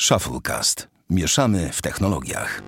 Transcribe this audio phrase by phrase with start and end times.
[0.00, 0.88] Shufflecast.
[1.10, 2.62] Mieszamy w technologiach.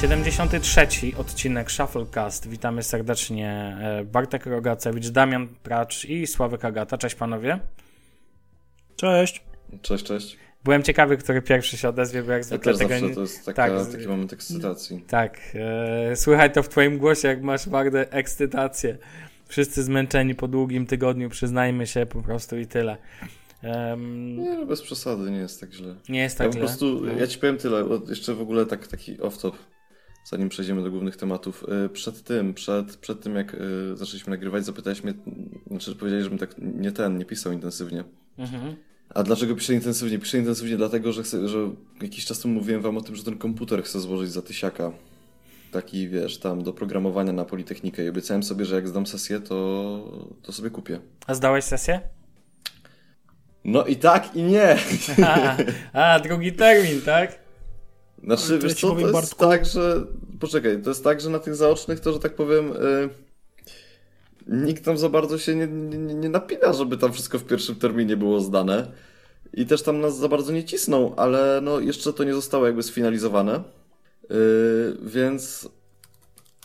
[0.00, 2.48] Siedemdziesiąty trzeci odcinek Shufflecast.
[2.48, 6.98] Witamy serdecznie e, Bartek Rogacewicz, Damian Pracz i Sławek Agata.
[6.98, 7.58] Cześć panowie.
[8.96, 9.42] Cześć.
[9.82, 10.47] Cześć, cześć.
[10.64, 13.14] Byłem ciekawy, który pierwszy się odezwie, bo jak Ja zwykle też tego nie...
[13.14, 15.04] to jest taka, tak, taki moment ekscytacji.
[15.06, 15.38] Tak,
[16.10, 18.98] e, słychać to w twoim głosie, jak masz bardzo ekscytację.
[19.48, 22.96] Wszyscy zmęczeni po długim tygodniu, przyznajmy się po prostu i tyle.
[23.62, 25.94] Em, Nie, no bez przesady, nie jest tak źle.
[26.08, 26.60] nie jest Ja tak po źle.
[26.66, 27.12] prostu, No.
[27.12, 29.52] ja ci powiem tyle, jeszcze w ogóle tak, taki off-top,
[30.24, 31.64] zanim przejdziemy do głównych tematów.
[31.86, 35.14] Y, Przed tym, przed, przed tym jak y, zaczęliśmy nagrywać, zapytałeś mnie,
[35.70, 38.04] znaczy powiedziałeś, żebym tak nie ten, nie pisał intensywnie.
[38.38, 38.76] Mhm.
[39.18, 40.18] A dlaczego piszę intensywnie?
[40.18, 41.70] Piszę intensywnie dlatego, że, chcę, że
[42.02, 44.92] jakiś czas temu mówiłem wam o tym, że ten komputer chcę złożyć za tysiaka.
[45.72, 50.34] Taki, wiesz, tam do programowania na Politechnikę i obiecałem sobie, że jak zdam sesję, to,
[50.42, 51.00] to sobie kupię.
[51.26, 52.00] A zdałeś sesję?
[53.64, 54.76] No i tak, i nie.
[55.26, 55.56] A,
[55.92, 57.38] a drugi termin, tak?
[58.24, 60.06] Znaczy, Ale to wiesz co, to jest Bartku- tak, że...
[60.40, 62.72] Poczekaj, to jest tak, że na tych zaocznych to, że tak powiem...
[62.72, 63.08] Y...
[64.46, 68.16] Nikt tam za bardzo się nie, nie- nie napina, żeby tam wszystko w pierwszym terminie
[68.16, 68.92] było zdane.
[69.52, 72.82] I też tam nas za bardzo nie cisną, ale no jeszcze to nie zostało jakby
[72.82, 73.62] sfinalizowane.
[74.30, 75.68] Y, więc...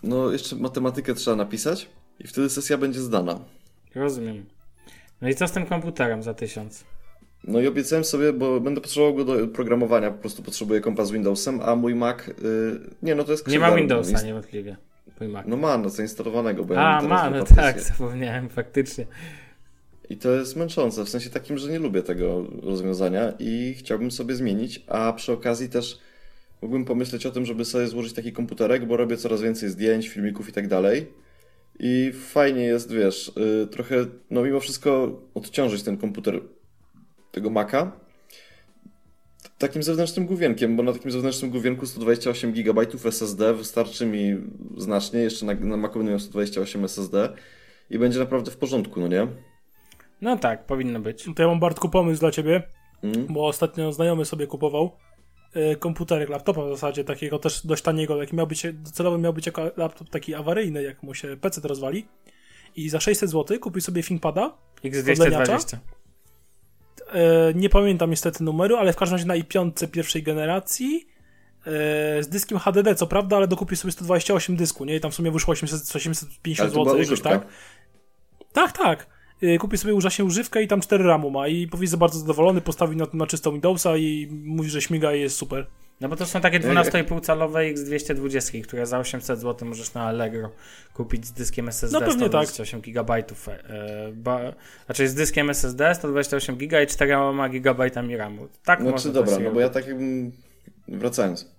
[0.04, 3.40] No jeszcze matematykę trzeba napisać i wtedy sesja będzie zdana.
[3.96, 4.46] Rozumiem.
[5.22, 6.84] No i co z tym komputerem za tysiąc?
[7.44, 11.12] No i obiecałem sobie, bo będę potrzebował go do programowania, po prostu potrzebuję kompa z
[11.12, 12.18] Windowsem, a mój Mac...
[12.28, 12.34] Y...
[13.02, 13.80] Nie, no to jest Nie ma krzywda.
[13.80, 14.78] Windowsa niewątpliwie.
[15.20, 15.46] Mój Mac.
[15.48, 19.06] No ma, no zainstalowanego, bo ja A, mam teraz ma, no tak, zapomniałem, faktycznie.
[20.14, 24.36] I to jest męczące, w sensie takim, że nie lubię tego rozwiązania i chciałbym sobie
[24.36, 26.00] zmienić, a przy okazji też
[26.62, 30.50] mógłbym pomyśleć o tym, żeby sobie złożyć taki komputerek, bo robię coraz więcej zdjęć, filmików
[30.50, 31.08] i tak dalej.
[31.80, 33.32] I fajnie jest, wiesz,
[33.64, 36.42] y, trochę, no mimo wszystko odciążyć ten komputer
[37.32, 37.92] tego Maca
[39.58, 44.38] takim zewnętrznym główienkiem, bo na takim zewnętrznym główienku 128 GB SSD wystarczy mi
[44.78, 47.30] znacznie, jeszcze na, na Macu będę miał 128 SSD
[47.90, 49.28] i będzie naprawdę w porządku, no nie?
[50.24, 51.26] No tak, powinno być.
[51.36, 52.64] To ja mam Bartku pomysł dla ciebie,
[53.04, 53.28] Mm.
[53.30, 54.92] bo ostatnio znajomy sobie kupował
[55.54, 59.46] e, komputerek, laptopa w zasadzie takiego też dość taniego, taki miał być, docelowo miał być
[59.46, 62.08] jako laptop taki awaryjny, jak mu się PC rozwali.
[62.76, 64.58] I za 600 zł kupił sobie ThinkPada.
[64.84, 65.78] X220.
[67.14, 71.08] E, nie pamiętam niestety numeru, ale w każdym razie na i5 pierwszej generacji.
[71.66, 74.96] e, Z dyskiem HDD, co prawda, ale dokupił sobie 128 dysku, nie?
[74.96, 77.48] I tam w sumie wyszło 800, 850 Ale to była zł, jakoś tak.
[78.54, 79.13] Tak, tak.
[79.44, 82.62] Y, Kupił sobie właśnie używkę i tam 4 ramu ma i powiedz, że bardzo zadowolony,
[82.62, 85.68] postawił na, na czystą Windowsa i mówi, że śmiga i jest super.
[86.02, 90.52] No bo to są takie 12,5 calowe X220, które za 800 zł możesz na Allegro
[90.94, 93.14] kupić z dyskiem SSD No pewnie 128 GB.
[93.14, 93.24] E,
[94.14, 94.40] ba,
[94.86, 97.16] znaczy z dyskiem SSD 128 GB i 4
[97.50, 98.48] GB RAMu.
[98.66, 100.32] Tak Znaczy można dobra, to no bo ja tak jakbym...
[100.88, 101.52] Wracając.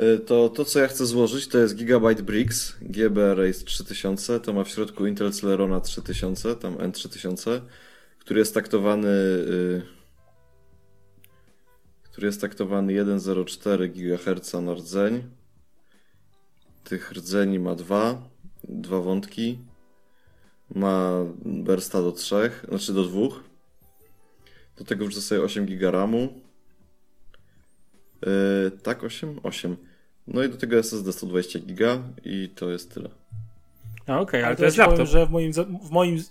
[0.00, 4.40] Y, To, to, co ja chcę złożyć, to jest Gigabyte Bricks GB Race 3000.
[4.40, 7.60] To ma w środku Intel Celerona 3000, tam N3000,
[8.18, 9.08] który jest taktowany...
[9.08, 9.82] y,
[12.02, 15.30] który jest taktowany 1,04 GHz na rdzeń.
[16.84, 18.28] Tych rdzeni ma dwa,
[18.64, 19.58] dwa wątki.
[20.74, 23.40] Ma bursta do trzech, znaczy do dwóch.
[24.76, 26.45] Do tego wrzucę sobie 8 giga RAMu.
[28.22, 29.40] Yy, tak, 8?
[29.42, 29.76] 8.
[30.26, 33.10] No i do tego SSD 120 giga i to jest tyle.
[34.08, 35.12] No okej, ale Ale to ja jest ci powiem, laptop.
[35.12, 36.22] że w moim, w moim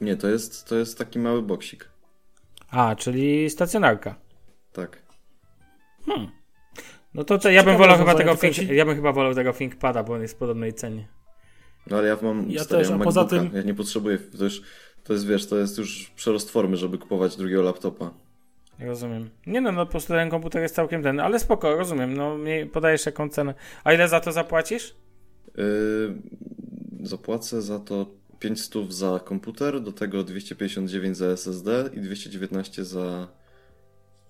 [0.00, 1.88] Nie, to jest, to jest taki mały boksik.
[2.70, 4.14] A, czyli stacjonarka.
[4.72, 5.02] Tak.
[7.14, 10.02] No to co, ja bym wolał chyba tego think, ja bym chyba wolał tego ThinkPada,
[10.02, 11.08] bo on jest w podobnej cenie.
[11.86, 13.44] No ale ja mam Ja stary, też, mam a poza MacBooka.
[13.44, 14.62] tym- Ja nie potrzebuję, to już,
[15.04, 18.10] to jest, wiesz, to jest już przerost formy, żeby kupować drugiego laptopa.
[18.80, 19.30] Rozumiem.
[19.46, 22.14] Nie no, no po prostu ten komputer jest całkiem ten, ale spoko, rozumiem.
[22.14, 23.54] No mi podajesz jaką cenę.
[23.84, 24.94] A ile za to zapłacisz?
[25.56, 26.14] Yy,
[27.02, 28.06] zapłacę za to
[28.38, 33.28] 500 za komputer, do tego 259 za SSD i 219 za...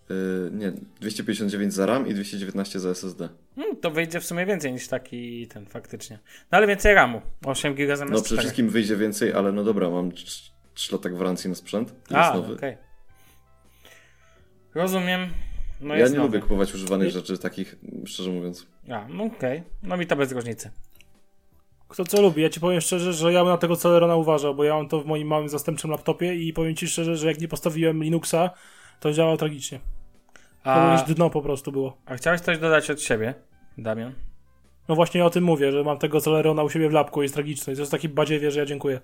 [0.09, 3.29] Yy, nie, 259 za RAM i 219 za SSD.
[3.57, 6.19] Hmm, to wyjdzie w sumie więcej niż taki ten faktycznie.
[6.53, 7.21] No ale więcej RAMu.
[7.45, 8.41] 8 GB zamiast No przede 4.
[8.41, 10.13] wszystkim wyjdzie więcej, ale no dobra, mam
[10.75, 11.89] 3 lata gwarancji na sprzęt.
[11.89, 12.55] Jest A, nowy.
[12.55, 12.90] okej.
[14.75, 15.27] Rozumiem.
[15.81, 16.29] No ja jest nie nowy.
[16.29, 17.77] lubię kupować używanych Nie- rzeczy, takich,
[18.07, 18.67] szczerze mówiąc.
[18.91, 19.63] A, no okej.
[19.83, 20.71] No mi to bez różnicy.
[21.89, 22.43] Kto co lubi.
[22.43, 25.01] Ja ci powiem szczerze, że ja bym na tego Celerona uważał, bo ja mam to
[25.01, 28.51] w moim małym zastępczym laptopie i powiem ci szczerze, że jak nie postawiłem Linuxa,
[29.01, 29.79] to działało tragicznie.
[30.65, 31.97] To A, jakieś dno po prostu było.
[32.07, 33.35] a chciałeś coś dodać od siebie,
[33.79, 34.13] Damian?
[34.89, 37.75] No właśnie o tym mówię, że mam tego Celerona u siebie w lapku, jest tragiczny.
[37.75, 39.01] To jest taki badziewie, że ja dziękuję.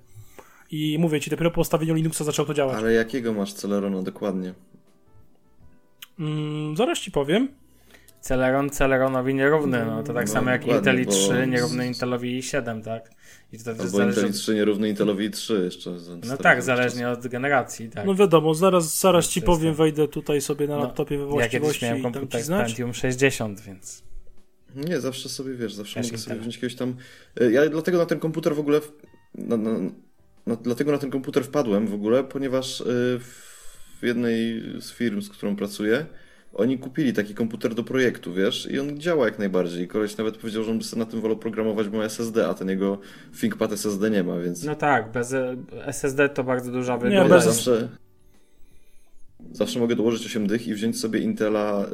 [0.71, 2.77] I mówię ci, dopiero po postawieniu Linuxa zaczął to działać.
[2.79, 4.55] Ale jakiego masz Celerona dokładnie?
[6.19, 7.49] Mm, zaraz ci powiem.
[8.21, 12.41] Celeron Celeronowi nierówny, no to tak No, samo jak dokładnie, Intel bo- i3 nierówny Intelowi
[12.41, 13.11] i7, tak?
[13.53, 14.37] I to Albo zależy Intel od...
[14.37, 15.91] 3 nierówny Intelowi 3 jeszcze.
[16.29, 16.67] No tak, czasu.
[16.67, 18.07] zależnie od generacji, tak.
[18.07, 19.79] No wiadomo, zaraz, zaraz ci To jest powiem, tak.
[19.79, 22.49] wejdę tutaj sobie na No, laptopie we ja kiedyś właściwości miałem komputer ci.
[22.51, 24.03] Pentium 60, więc...
[24.75, 26.95] Nie, zawsze sobie wiesz, zawsze Też mogę sobie wziąć jakiegoś tam.
[27.41, 28.81] E, Ja dlatego na ten komputer w ogóle.
[28.81, 28.93] w-
[29.35, 29.71] Na, na,
[30.47, 33.56] na, dlatego na ten komputer wpadłem w ogóle, ponieważ w
[34.03, 36.07] jednej z firm, z którą pracuję,
[36.55, 39.89] oni kupili taki komputer do projektu, wiesz, i on działa jak najbardziej.
[39.89, 42.55] Koleś nawet powiedział, że on by sobie na tym wolał programować, bo ma SSD, a
[42.55, 42.99] ten jego
[43.41, 44.65] ThinkPad SSD nie ma, więc.
[44.65, 45.57] No tak, bez e,
[45.87, 47.29] SSD to bardzo duża Nie, wygoda.
[47.35, 47.89] bez- zawsze.
[49.53, 51.87] Zawsze mogę dołożyć 8 dych i wziąć sobie Intela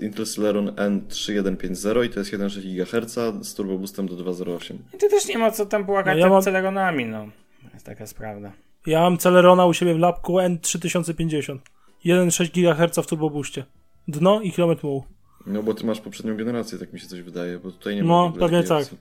[0.00, 4.74] y, Intel Celeron N3150 i to jest 1,6 GHz z turbo boostem do 2.08.
[4.94, 7.24] I to też nie ma co tam płakać No ja mam- Celeronami, no.
[7.62, 8.52] To jest taka prawda.
[8.86, 11.58] Ja mam Celerona u siebie w lapku N3050.
[12.04, 13.64] 1,6 GHz w turbobuście.
[14.08, 15.04] Dno i kilometr mułu.
[15.46, 18.08] No bo ty masz poprzednią generację, tak mi się coś wydaje, bo tutaj nie ma
[18.08, 18.82] No, pewnie tak.
[18.82, 18.98] opcji.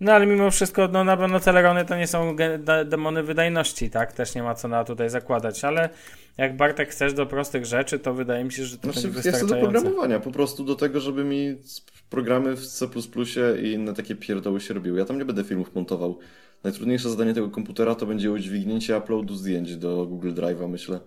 [0.00, 2.36] No ale mimo wszystko, no na pewno Celerony to nie są
[2.86, 4.12] demony wydajności, tak?
[4.12, 5.88] Też nie ma co na tutaj zakładać, ale
[6.38, 9.20] jak Bartek chcesz do prostych rzeczy, to wydaje mi się, że to Znaczy, będzie ja
[9.20, 9.72] chcę do wystarczające.
[9.72, 11.56] programowania, po prostu do tego, żeby mi
[12.10, 12.86] programy w C++
[13.62, 14.98] i inne takie pierdoły się robiły.
[14.98, 16.18] Ja tam nie będę filmów montował.
[16.64, 21.00] Najtrudniejsze zadanie tego komputera to będzie udźwignięcie uploadu zdjęć do Google Drive'a, myślę.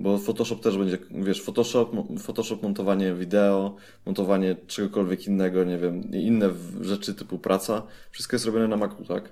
[0.00, 3.76] Bo Photoshop też będzie, wiesz, Photoshop, Photoshop, montowanie wideo,
[4.06, 9.04] montowanie czegokolwiek innego, nie wiem, inne w- rzeczy typu praca, wszystko jest robione na Macu,
[9.04, 9.30] tak?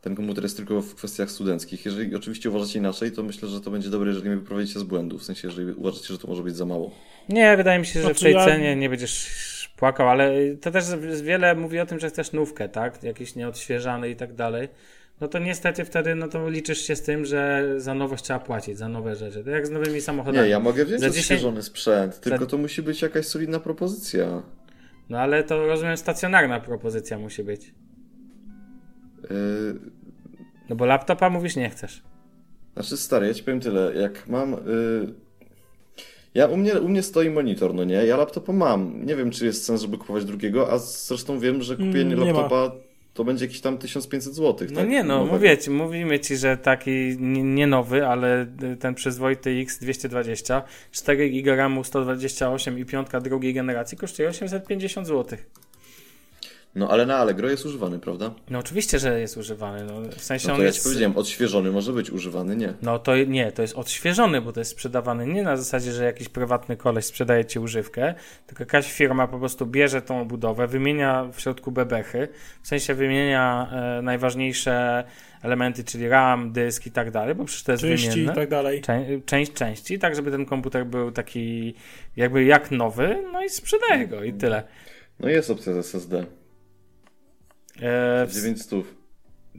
[0.00, 1.84] Ten komputer jest tylko w kwestiach studenckich.
[1.84, 5.18] Jeżeli oczywiście uważacie inaczej, to myślę, że to będzie dobre, jeżeli mnie wyprowadzicie z błędu,
[5.18, 6.90] w sensie, jeżeli uważacie, że to może być za mało.
[7.28, 9.26] Nie, wydaje mi się, że w Znaczy, tej ja- cenie nie będziesz
[9.76, 10.84] płakał, ale to też
[11.22, 13.02] wiele mówi o tym, że chcesz nówkę, tak?
[13.02, 14.68] Jakiś nieodświeżany i tak dalej.
[15.20, 18.78] No to niestety wtedy no to liczysz się z tym, że za nowość trzeba płacić,
[18.78, 19.44] za nowe rzeczy.
[19.44, 20.44] To jak z nowymi samochodami.
[20.44, 23.60] Nie, ja mogę wziąć Za 10 odświeżony sprzęt, tylko za- to musi być jakaś solidna
[23.60, 24.42] propozycja.
[25.08, 27.74] No ale to rozumiem, stacjonarna propozycja musi być.
[29.30, 29.80] Yy,
[30.68, 32.02] No bo laptopa mówisz nie chcesz.
[32.74, 34.50] znaczy stary, ja ci powiem tyle, jak mam...
[34.52, 35.25] Yy,
[36.36, 37.94] ja, u, mnie, u mnie stoi monitor, no nie?
[37.94, 39.06] Ja laptopa mam.
[39.06, 42.32] Nie wiem, czy jest sens, żeby kupować drugiego, a zresztą wiem, że kupienie Mm, nie
[42.32, 42.40] ma.
[42.40, 42.72] laptopa
[43.14, 44.68] to będzie jakieś tam 1500 zł.
[44.70, 44.88] No tak?
[44.88, 45.34] nie no, Nowego.
[45.34, 48.46] mówię ci, mówimy ci, że taki nie nie nowy, ale
[48.80, 50.62] ten przyzwoity X220,
[50.92, 55.38] 4 GB RAMu 128 i piątka drugiej generacji kosztuje 850 zł.
[56.76, 58.30] No ale na Allegro jest używany, prawda?
[58.50, 59.84] No oczywiście, że jest używany.
[59.84, 60.78] No, w sensie No on to ja jest...
[60.78, 62.74] ci powiedziałem, odświeżony może być używany, nie.
[62.82, 66.28] No to nie, to jest odświeżony, bo to jest sprzedawany nie na zasadzie, że jakiś
[66.28, 68.14] prywatny koleś sprzedaje ci używkę,
[68.46, 72.28] tylko jakaś firma po prostu bierze tą budowę, wymienia w środku bebechy,
[72.62, 73.68] w sensie wymienia
[73.98, 75.04] e, najważniejsze
[75.42, 78.34] elementy, czyli RAM, dysk i tak dalej, bo przecież to jest Części i wymienne.
[78.34, 78.82] tak dalej.
[78.82, 81.74] Czę- część części, tak żeby ten komputer był taki
[82.16, 84.62] jakby jak nowy, no i sprzedaje go i tyle.
[85.20, 86.26] No jest opcja z SSD.
[87.82, 88.84] E, w- 900.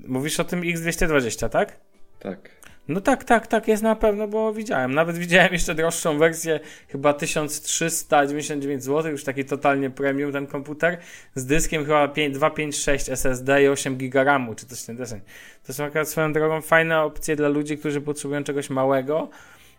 [0.07, 1.79] mówisz o tym X220, tak?
[2.19, 2.57] Tak.
[2.87, 4.93] No tak, tak, tak, jest na pewno, bo widziałem.
[4.93, 10.97] Nawet widziałem jeszcze droższą wersję, chyba 1399 zł, już taki totalnie premium ten komputer,
[11.35, 15.21] z dyskiem chyba 5, 256 SSD i 8 GB RAMu, czy coś ten deseń.
[15.67, 19.29] To są akurat swoją drogą fajne opcje dla ludzi, którzy potrzebują czegoś małego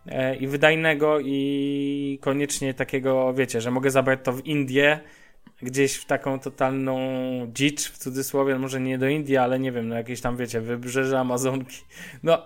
[0.06, 5.00] e, i wydajnego i koniecznie takiego, wiecie, że mogę zabrać to w Indię,
[5.62, 6.98] gdzieś w taką totalną
[7.54, 11.20] dzicz, w cudzysłowie, może nie do Indii, ale nie wiem, no jakieś tam, wiecie, wybrzeże
[11.20, 11.76] Amazonki.
[12.22, 12.42] No,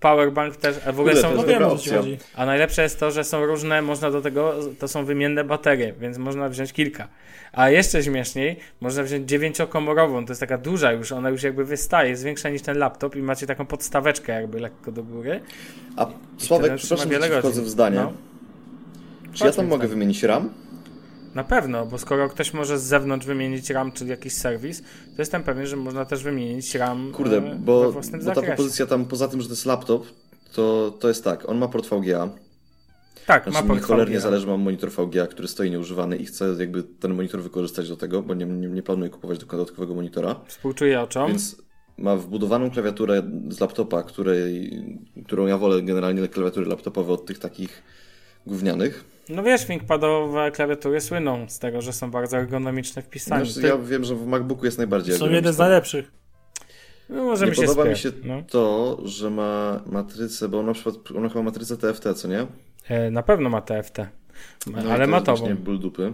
[0.00, 1.30] powerbank też, a w ogóle są...
[1.30, 2.16] to No wiem.
[2.34, 6.18] A najlepsze jest to, że są różne, można do tego, to są wymienne baterie, więc
[6.18, 7.08] można wziąć kilka.
[7.52, 12.10] A jeszcze śmieszniej, można wziąć dziewięciokomorową, to jest taka duża już, ona już jakby wystaje,
[12.10, 15.40] jest większa niż ten laptop i macie taką podstaweczkę jakby lekko do góry.
[15.96, 16.06] A
[16.38, 17.96] Sławek, przepraszam, że ci wchodzę w zdanie.
[17.96, 18.12] No.
[19.32, 20.50] Czy ja tam mogę wymienić RAM?
[21.34, 24.82] Na pewno, bo skoro ktoś może z zewnątrz wymienić RAM czy jakiś serwis,
[25.16, 28.34] to jestem pewien, że można też wymienić RAM Kurde, e, bo, we własnym bo ta
[28.34, 28.54] zakresie.
[28.56, 30.06] propozycja tam, poza tym, że to jest laptop,
[30.52, 32.28] to, to jest tak, on ma port VGA.
[33.26, 34.22] Tak, Znaczy ma mi port cholernie VGA.
[34.22, 38.22] zależy, mam monitor VGA, który stoi nieużywany i chcę jakby ten monitor wykorzystać do tego,
[38.22, 40.40] bo nie, nie, nie planuję kupować dodatkowego monitora.
[40.46, 41.28] Współczuję oczom.
[41.28, 41.62] Więc
[41.98, 44.70] ma wbudowaną klawiaturę z laptopa, której,
[45.26, 47.82] którą ja wolę generalnie klawiatury laptopowe od tych takich
[48.46, 49.04] gównianych.
[49.28, 53.44] No wiesz, ThinkPadowe klawiatury słyną z tego, że są bardzo ergonomiczne w pisaniu.
[53.46, 56.12] Znaczy, Ty- ja wiem, że w MacBooku jest najbardziej Są jeden z najlepszych.
[57.08, 58.42] No, możemy Nie się podoba mi się No.
[58.50, 62.46] to, że ma matrycę, bo na przykład on chyba matrycę TFT, co nie?
[62.88, 63.98] E, na pewno ma TFT,
[64.66, 65.38] No ale to jest matową.
[65.38, 66.12] właśnie ból dupy.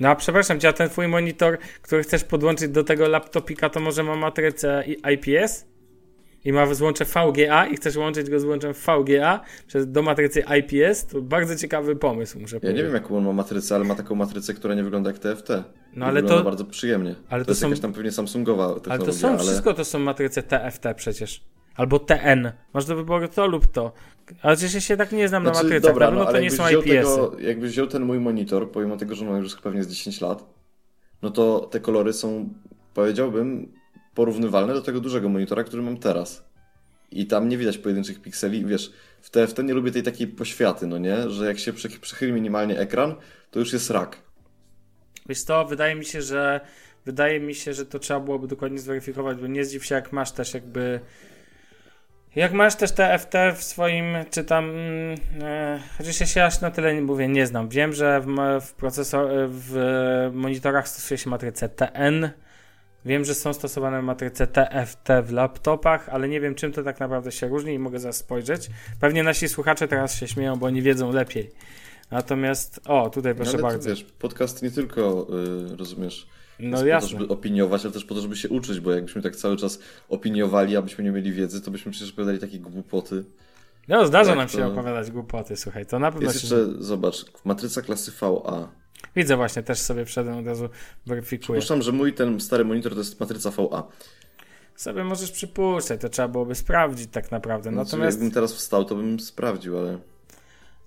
[0.00, 3.80] No a przepraszam cię, a ten twój monitor, który chcesz podłączyć do tego laptopika, to
[3.80, 5.66] może ma matrycę IPS?
[6.44, 11.06] I ma złącze VGA i chcesz łączyć go z łączem VGA przez, do matrycy IPS?
[11.06, 12.78] To bardzo ciekawy pomysł, muszę Ja powiedzieć.
[12.78, 15.48] nie wiem, jaką on ma matrycę, ale ma taką matrycę, która nie wygląda jak TFT.
[15.96, 17.14] No, ale wygląda to- bardzo przyjemnie.
[17.28, 19.38] ale to, to jest są- jakaś tam pewnie Samsungowa technologia, Ale to są, ale...
[19.38, 21.44] wszystko to są matryce TFT przecież.
[21.76, 22.52] Albo TN.
[22.74, 23.92] Masz do wyboru to lub to.
[24.42, 25.90] Ale przecież ja się tak nie znam na Znaczy, matrycach.
[25.90, 26.82] dobra, na no, to nie są IPS-y.
[26.94, 30.44] tego, jakbyś wziął ten mój monitor, pomimo tego, że ma już pewnie z 10 lat,
[31.22, 32.48] no to te kolory są,
[32.94, 33.72] powiedziałbym,
[34.18, 36.44] porównywalne do tego dużego monitora, który mam teraz.
[37.10, 38.66] I tam nie widać pojedynczych pikseli.
[38.66, 41.30] Wiesz, w TFT nie lubię tej takiej poświaty, no nie?
[41.30, 43.14] Że jak się przychyli minimalnie ekran,
[43.50, 44.16] to już jest rak.
[45.28, 46.60] Wiesz co, wydaje mi się, że
[47.04, 50.32] wydaje mi się, że to trzeba byłoby dokładnie zweryfikować, bo nie zdziw się jak masz
[50.32, 51.00] też jakby
[52.36, 56.70] jak masz też TFT w swoim, czy tam mm, e, chociaż ja się aż na
[56.70, 57.68] tyle nie mówię, nie znam.
[57.68, 58.26] Wiem, że w,
[58.60, 62.30] w procesor, w monitorach stosuje się matrycę TN.
[63.08, 67.32] Wiem, że są stosowane matryce TFT w laptopach, ale nie wiem czym to tak naprawdę
[67.32, 68.70] się różni i mogę zaraz spojrzeć.
[69.00, 71.50] Pewnie nasi słuchacze teraz się śmieją, bo oni wiedzą lepiej.
[72.10, 73.88] Natomiast, o, tutaj proszę ale bardzo.
[73.90, 75.26] Wiesz, podcast nie tylko,
[75.72, 76.26] y, rozumiesz,
[76.60, 77.10] no jest po jasne.
[77.10, 79.78] to, żeby opiniować, ale też po to, żeby się uczyć, bo jakbyśmy tak cały czas
[80.08, 83.24] opiniowali, abyśmy nie mieli wiedzy, to byśmy przecież opowiadali takie głupoty.
[83.88, 86.56] No, zdarza Jak nam się to- opowiadać głupoty, słuchaj, to na pewno Jest się...
[86.56, 88.68] jeszcze, zobacz, matryca klasy VA.
[89.18, 90.68] Widzę właśnie, też sobie wszedłem od razu,
[91.06, 91.58] weryfikuję.
[91.58, 93.82] Przypuszczam, że mój ten stary monitor to jest matryca VA.
[94.76, 97.70] Sobie możesz przypuszczać, to trzeba byłoby sprawdzić tak naprawdę.
[97.70, 97.92] Natomiast...
[97.92, 99.98] Natomiast, Jakbym teraz wstał, to bym sprawdził, ale...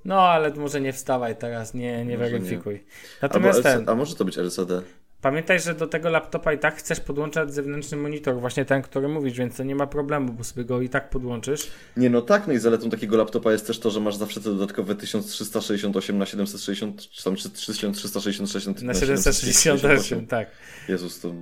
[0.06, 2.74] no ale może nie wstawaj teraz, nie, nie Może weryfikuj.
[2.74, 2.88] Albo
[3.22, 3.64] Natomiast LC...
[3.64, 4.82] ten, A może to być LCD?
[5.22, 9.38] Pamiętaj, że do tego laptopa i tak chcesz podłączać zewnętrzny monitor, właśnie ten, który mówisz,
[9.38, 11.68] więc to nie ma problemu, bo sobie go i tak podłączysz.
[11.98, 14.50] Nie, no tak, no i zaletą takiego laptopa jest też to, że masz zawsze te
[14.50, 20.48] dodatkowe 1368 na 760, czy tam czy 1366 Na 768, tak.
[20.90, 21.34] Jezus, to...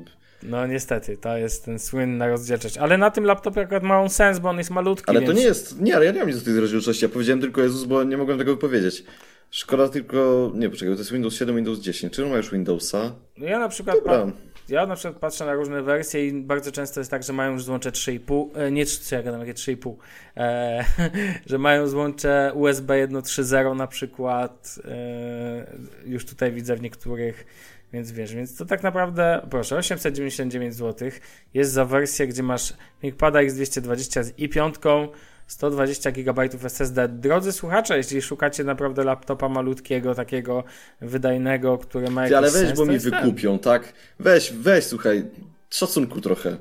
[0.43, 2.77] No niestety, to jest ten słynna rozdzielczość.
[2.77, 5.31] Ale na tym laptopie akurat ma on sens, bo on jest malutki, Ale więc...
[5.31, 5.81] to nie jest...
[5.81, 7.05] Nie, ale ja nie mam nic do tej rozdzielczości.
[7.05, 9.03] Ja powiedziałem tylko Jezus, bo nie mogłem tego wypowiedzieć.
[9.51, 10.51] Szkoda tylko...
[10.55, 12.13] Nie, poczekaj, to jest Windows 7, Windows 10.
[12.13, 13.15] Czy on ma już Windowsa?
[13.37, 13.95] No ja na przykład...
[13.95, 14.31] Dobra.
[14.69, 17.63] Ja na przykład patrzę na różne wersje i bardzo często jest tak, że mają już
[17.63, 19.95] złącze 3,5, e, nie 3, co ja gadam, jakie 3,5,
[20.37, 20.85] e,
[21.49, 27.45] że mają złącze USB 1.3.0 na przykład, e, już tutaj widzę w niektórych,
[27.93, 31.09] więc wiesz, więc to tak naprawdę, proszę, 899 zł
[31.53, 35.07] jest za wersję, gdzie masz ThinkPada X220 z i5,
[35.49, 37.07] 120 GB SSD.
[37.07, 40.63] Drodzy słuchacze, jeśli szukacie naprawdę laptopa malutkiego, takiego
[41.01, 43.13] wydajnego, który ma jakiś ale weź, sens, bo mi jest ten.
[43.13, 43.93] wykupią, tak?
[44.19, 45.25] Weź, weź, słuchaj.
[45.69, 46.57] Szacunku trochę.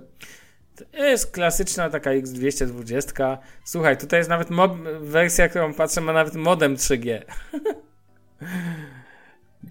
[0.76, 3.38] To jest klasyczna taka X220.
[3.64, 4.48] Słuchaj, tutaj jest nawet
[5.00, 7.22] wersja, którą patrzę, ma nawet modem 3G.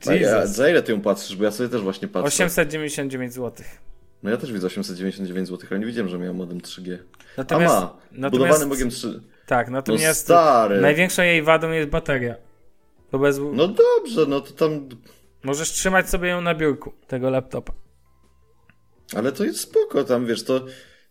[0.08, 1.36] A ja, za ile ty ją patrzysz?
[1.36, 2.28] Bo ja sobie też właśnie patrzę.
[2.28, 3.66] 899 zł.
[4.24, 6.98] No ja też widzę 899 zł, ale nie wiedziałem, że miał modem 3G.
[7.38, 7.98] Natomiast, A ma!
[8.12, 9.22] natomiast Budowany mogiem 3.
[9.46, 10.82] tak, No natomiast stary!
[10.82, 12.36] największą jej wadą jest bateria.
[13.12, 14.90] To bez, No dobrze, no to tam...
[15.44, 17.74] Możesz trzymać sobie ją na biurku, tego laptopa.
[19.16, 20.66] Ale to jest spoko, tam wiesz, to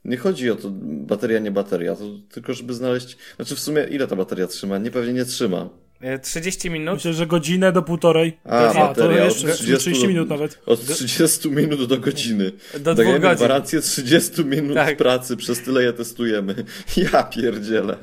[0.04, 3.16] nie chodzi o to bateria, nie bateria, to tylko żeby znaleźć...
[3.36, 4.78] Znaczy w sumie ile ta bateria trzyma?
[4.78, 5.68] Nie, pewnie nie trzyma.
[6.00, 6.94] E, 30 minut.
[6.94, 8.38] Myślę, że godzinę do półtorej.
[8.44, 10.58] A, A, to jeszcze od 30 30 do- minut nawet.
[10.66, 12.52] Od 30 minut do godziny.
[12.72, 13.36] Do dwóch Dajemy godzin.
[13.36, 14.96] gwarancję 30 minut Tak.
[14.96, 16.54] pracy, przez tyle je testujemy.
[17.12, 17.96] Ja pierdzielę.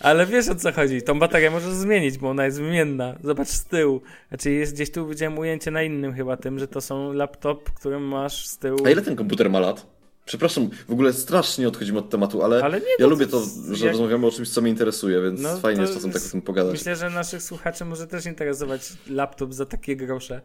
[0.00, 1.02] Ale wiesz o co chodzi.
[1.02, 3.14] Tą baterię możesz zmienić, bo ona jest wymienna.
[3.24, 4.00] Zobacz z tyłu.
[4.28, 8.02] Znaczy jest gdzieś tu widziałem ujęcie na innym chyba tym, że to są laptop, którym
[8.02, 8.78] masz z tyłu.
[8.86, 9.95] A ile ten komputer ma lat?
[10.26, 13.42] Przepraszam, w ogóle strasznie odchodzimy od tematu, ale, Ale nie, ja to lubię to
[13.72, 16.22] że jak- rozmawiamy o czymś, co mnie interesuje, więc No, fajnie to jest czasem tak
[16.22, 16.72] o tym pogadać.
[16.72, 20.40] Myślę, że naszych słuchaczy może też interesować laptop za takie grosze.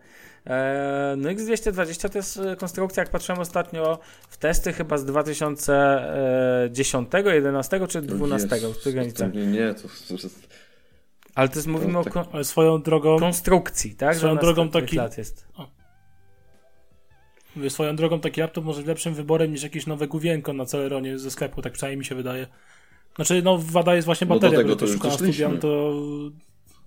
[0.46, 7.10] Eee, no X220 to jest e, konstrukcja, jak patrzyłem ostatnio w testy chyba z 2010,
[7.34, 9.34] 11 czy 12 w tych granicach.
[9.34, 10.48] Nie, nie, to, to jest...
[11.36, 14.16] Ale to jest, mówimy o tak- kon- Ale swoją drogą, konstrukcji, tak?
[14.18, 15.46] Swoją drogą taki- lat jest.
[17.56, 21.20] Mówię, swoją drogą taki laptop może być lepszym wyborem niż jakieś nowe główienko na Celeronie
[21.20, 22.48] ze sklepu, tak przynajmniej mi się wydaje.
[23.16, 25.94] Znaczy, no wada jest właśnie No do bateria, tego bo to studiam, to...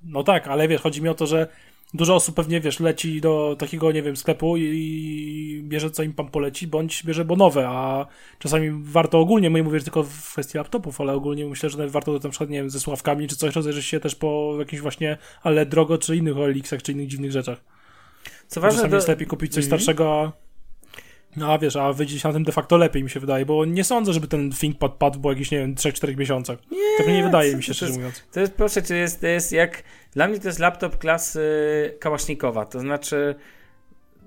[0.05, 1.49] No tak, ale wiesz, chodzi mi o to, że
[1.95, 6.29] dużo osób pewnie, wiesz, leci do takiego, nie wiem, sklepu i bierze co im pan
[6.29, 8.07] poleci, bądź bierze bo nowe, a
[8.39, 12.13] czasami warto ogólnie, my mówię tylko w kwestii laptopów, ale ogólnie myślę, że nawet warto
[12.13, 15.67] na przykład, nie wiem, ze sławkami czy coś rozejrzeć się też po jakimś właśnie, ale
[15.67, 17.61] drogo czy innych OLX-ach czy innych dziwnych rzeczach.
[18.47, 18.97] Co ważne, Czasami do...
[18.97, 19.81] jest lepiej kupić coś Mhm.
[19.81, 20.44] starszego, a...
[21.37, 23.65] No a wiesz, a wyjdzie się na tym de facto lepiej mi się wydaje, bo
[23.65, 26.59] nie sądzę, żeby ten ThinkPad padł po jakichś, nie wiem, 3-4 miesiącach.
[26.71, 28.23] Nie, tak nie wydaje mi się, szczerze to mówiąc.
[28.33, 29.83] To jest, proszę cię, jest, to jest jak.
[30.13, 31.45] Dla mnie to jest laptop klasy
[32.01, 32.65] Kałasznikowa.
[32.65, 33.35] To znaczy.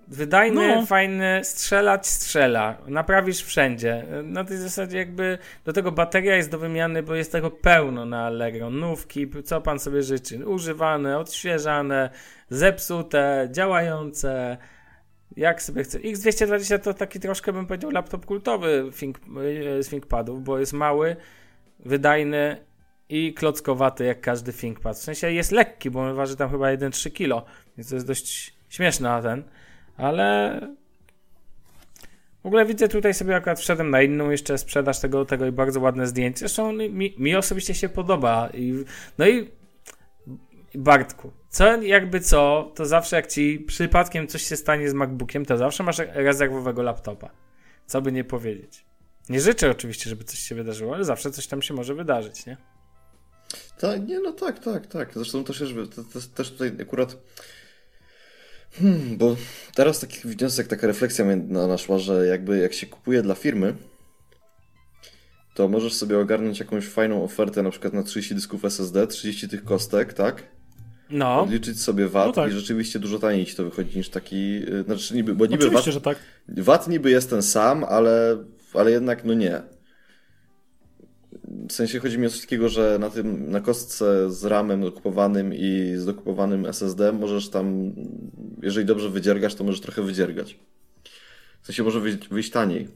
[0.09, 0.85] Wydajny, No.
[0.85, 2.77] fajny, strzelać, strzela.
[2.87, 4.05] Naprawisz wszędzie.
[4.23, 8.25] Na tej zasadzie jakby do tego bateria jest do wymiany, bo jest tego pełno na
[8.25, 8.69] Allegro.
[8.69, 10.45] Nówki, co pan sobie życzy.
[10.47, 12.09] Używane, odświeżane,
[12.49, 14.57] zepsute, działające.
[15.35, 15.99] Jak sobie chce.
[15.99, 21.15] X220 to taki troszkę bym powiedział laptop kultowy think, e, z ThinkPadów, bo jest mały,
[21.79, 22.57] wydajny
[23.09, 24.97] i klockowaty jak każdy ThinkPad.
[24.97, 27.45] W sensie jest lekki, bo on waży tam chyba 1,3 kg,
[27.77, 29.43] więc to jest dość śmieszny na ten,
[29.97, 30.59] ale
[32.43, 35.79] w ogóle widzę tutaj sobie akurat wszedłem na inną jeszcze sprzedaż tego, tego i bardzo
[35.79, 36.39] ładne zdjęcie.
[36.39, 38.49] Zresztą mi, mi osobiście się podoba.
[38.53, 38.83] I,
[39.17, 39.51] no i
[40.75, 45.57] Bartku, co jakby co, to zawsze jak ci przypadkiem coś się stanie z MacBookiem, to
[45.57, 47.29] zawsze masz rezerwowego laptopa.
[47.87, 48.85] Co by nie powiedzieć.
[49.29, 52.57] Nie życzę oczywiście, żeby coś się wydarzyło, ale zawsze coś tam się może wydarzyć, nie?
[53.79, 55.13] Tak, nie, no tak, tak, tak.
[55.13, 55.63] Zresztą też,
[55.95, 57.17] to, też tutaj akurat.
[58.71, 59.35] Hmm, bo
[59.75, 63.75] teraz taki wniosek, taka refleksja mnie na- naszła, że jakby jak się kupuje dla firmy,
[65.53, 69.63] to możesz sobie ogarnąć jakąś fajną ofertę, na przykład na 30 dysków SSD, 30 tych
[69.63, 70.56] kostek, tak?
[71.09, 72.51] No, Odliczyć sobie VAT No tak.
[72.51, 74.35] i rzeczywiście dużo taniej ci to wychodzi niż taki.
[74.69, 76.17] y, Znaczy, niby, bo niby VAT, Oczywiście, że tak.
[76.47, 78.37] VAT niby jest ten sam, ale,
[78.73, 79.61] ale jednak no nie.
[81.69, 85.53] W sensie chodzi mi o coś takiego, że na tym, na kostce z ramem dokupowanym
[85.53, 87.91] i z dokupowanym SSD możesz tam,
[88.63, 90.59] jeżeli dobrze wydziergasz, to możesz trochę wydziergać.
[91.61, 92.87] W sensie może wyjść, wyjść taniej.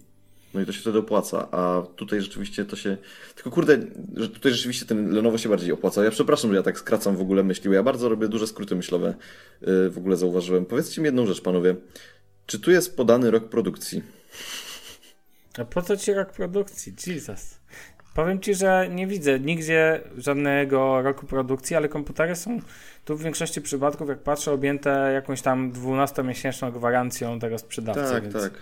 [0.54, 2.98] No i to się wtedy opłaca, a tutaj rzeczywiście to się...
[3.36, 3.78] Tylko kurde,
[4.16, 6.04] że tutaj rzeczywiście ten Lenovo się bardziej opłaca.
[6.04, 8.76] Ja przepraszam, że ja tak skracam w ogóle myśli, bo ja bardzo robię duże skróty
[8.76, 9.14] myślowe,
[9.62, 10.66] yy, w ogóle zauważyłem.
[10.66, 11.76] Powiedzcie mi jedną rzecz, panowie.
[12.46, 14.04] Czy tu jest podany rok produkcji?
[15.58, 16.94] a po co ci rok produkcji?
[17.08, 17.60] Jesus.
[18.16, 22.60] Powiem ci, że nie widzę nigdzie żadnego roku produkcji, ale komputery są
[23.06, 28.14] tu w większości przypadków, jak patrzę, objęte jakąś tam 12-miesięczną gwarancją tego sprzedawcy.
[28.14, 28.34] Tak, więc...
[28.34, 28.54] tak.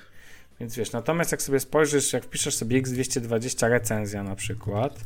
[0.59, 4.99] Więc wiesz, natomiast jak sobie spojrzysz, jak wpiszesz sobie X220 recenzja na przykład,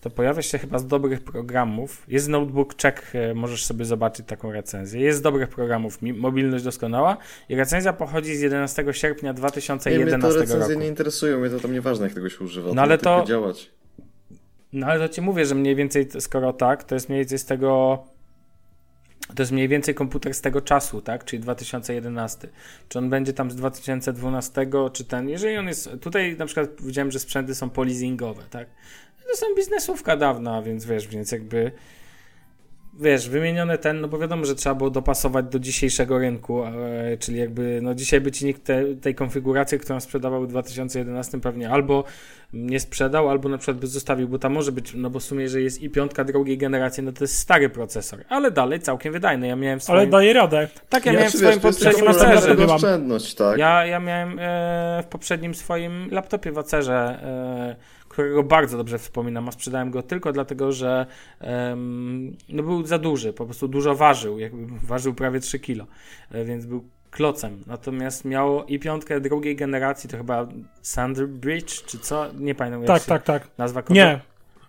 [0.00, 2.04] to pojawia się chyba z dobrych programów.
[2.08, 5.00] Jest notebook check, e, możesz sobie zobaczyć taką recenzję.
[5.00, 7.16] Jest z dobrych programów, mobilność doskonała
[7.48, 10.80] i recenzja pochodzi z 11 sierpnia Nie, mnie to 2011 recenzje roku.
[10.80, 12.68] nie interesują, mnie to tam nieważne, jak tego się używa.
[12.68, 13.70] No to ale to- działać.
[14.72, 17.44] No ale to ci mówię, że mniej więcej, skoro tak, to jest mniej więcej z
[17.44, 17.98] tego.
[19.34, 21.24] To jest mniej więcej komputer z tego czasu, tak?
[21.24, 22.48] Czyli 2011.
[22.88, 25.28] Czy on będzie tam z 2012, czy ten.
[25.28, 25.90] Jeżeli on jest.
[26.00, 28.68] Tutaj na przykład widziałem, że sprzęty są polizingowe, tak?
[29.30, 31.72] To są biznesówka dawna, więc wiesz, więc jakby.
[32.94, 36.72] Wiesz, wymienione ten, no bo wiadomo, że trzeba było dopasować do dzisiejszego rynku, e,
[37.18, 41.70] czyli jakby, no dzisiaj by ci nikt te, tej konfiguracji, którą sprzedawał w 2011 pewnie
[41.70, 42.04] albo
[42.52, 45.48] nie sprzedał, albo na przykład by zostawił, bo tam może być, no bo w sumie,
[45.48, 49.46] że jest i piątka drugiej generacji, no to jest stary procesor, ale dalej całkiem wydajny.
[49.46, 49.98] Ja miałem w swoim...
[49.98, 50.68] Ale daje radę.
[50.88, 52.26] Tak, ja Ja miałem w swoim wiesz, poprzednim wacerze.
[52.26, 52.76] standardowy mam.
[52.76, 53.58] oszczędność, tak?
[53.58, 57.76] Ja, ja miałem e, w poprzednim swoim laptopie wacerze, e,
[58.22, 61.06] którego bardzo dobrze wspominam, a sprzedałem go tylko dlatego, że
[61.40, 65.86] em, no był za duży, po prostu dużo ważył, jakby ważył prawie 3 kilo,
[66.30, 67.64] e, więc był klocem.
[67.66, 70.48] Natomiast miało i piątkę drugiej generacji, to chyba
[70.94, 72.26] Thunderbridge, czy co?
[72.32, 73.48] Nie pamiętam jak Tak, tak, tak.
[73.58, 73.94] nazwa kodu.
[73.94, 74.20] Nie.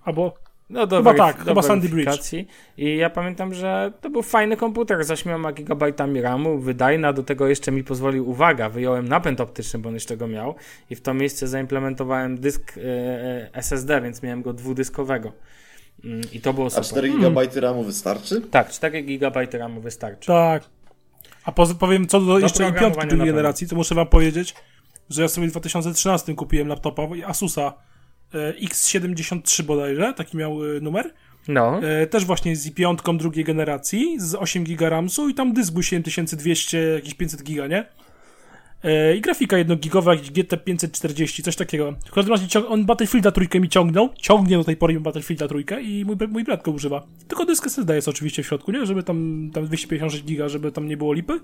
[0.03, 0.33] Albo
[0.71, 2.34] No do Chyba tak, do chyba Sandy Bridge.
[2.77, 7.47] I ja pamiętam, że to był fajny komputer z 8 GB RAMu, wydajna, do tego
[7.47, 10.55] jeszcze mi pozwolił, uwaga, wyjąłem napęd optyczny, bo on jeszcze go miał
[10.89, 15.31] i w to miejsce zaimplementowałem dysk e, e, SSD, więc miałem go dwudyskowego.
[16.03, 16.86] Mm, I to było A super.
[16.86, 18.41] 4 GB RAMu wystarczy?
[18.41, 20.27] Tak, 4 GB RAMu wystarczy.
[20.27, 20.63] tak.
[21.43, 23.25] A poza, powiem co do jeszcze i piątki pewno.
[23.25, 24.55] generacji, to muszę wam powiedzieć,
[25.10, 27.73] że ja sobie w 2013 kupiłem laptopa Asusa
[28.38, 31.13] X73 bodajże, taki miał e, numer.
[31.48, 35.74] No, E, też właśnie z i5 drugiej generacji, z 8 GB RAMsu i tam dysk
[35.74, 37.86] był 7200, jakieś 500 giga, nie?
[38.84, 41.94] E, I grafika 1 gigowa, jakiś GT 540, coś takiego.
[42.06, 46.06] W każdym razie on Battlefielda trójkę mi ciągnął, ciągnie do tej pory Battlefielda trójkę i
[46.06, 47.04] mój, mój brat go używa.
[47.28, 48.86] Tylko dysk SSD jest oczywiście w środku, nie?
[48.86, 51.39] Żeby tam, tam 256 giga, żeby tam nie było lipy.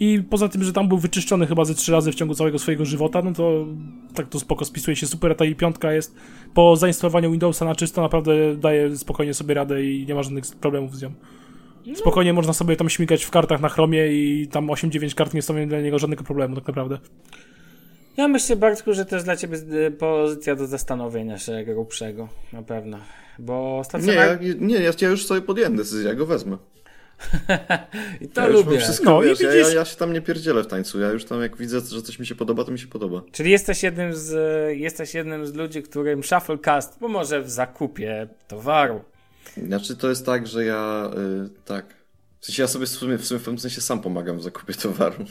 [0.00, 2.84] I poza tym, że tam był wyczyszczony chyba ze trzy razy w ciągu całego swojego
[2.84, 3.66] żywota, no to
[4.14, 6.14] tak to spoko spisuje się super, a ta i piątka jest
[6.54, 10.96] po zainstalowaniu Windowsa na czysto naprawdę daje spokojnie sobie radę i nie ma żadnych problemów
[10.96, 11.12] z nią.
[11.94, 15.66] Spokojnie można sobie tam śmigać w kartach na chromie i tam 8-9 kart nie stanowi
[15.66, 16.98] dla niego żadnego problemu tak naprawdę.
[18.16, 22.62] ja myślę, Bartku, że to jest dla ciebie e, pozycja do zastanowienia się grubszego, na
[22.62, 22.98] pewno.
[23.38, 24.42] Bo Nie, stacjonar...
[24.42, 26.56] ja, nie, ja, ja już sobie podjąłem decyzję, ja go wezmę.
[28.20, 28.78] I to ja lubię.
[28.78, 31.08] Wszystko, No i wiesz, ja, ja, widzisz- ja się tam nie pierdzielę w tańcu, ja
[31.10, 33.22] już tam jak widzę, że coś mi się podoba, to mi się podoba.
[33.32, 34.32] Czyli jesteś jednym z,
[34.78, 39.00] jesteś jednym z ludzi, którym Shufflecast pomoże w zakupie towaru.
[39.56, 41.10] Znaczy to jest tak, że ja,
[41.46, 41.94] y, tak,
[42.40, 44.74] W sensie ja sobie w sumie, w sumie w pewnym sensie sam pomagam w zakupie
[44.74, 45.24] towaru.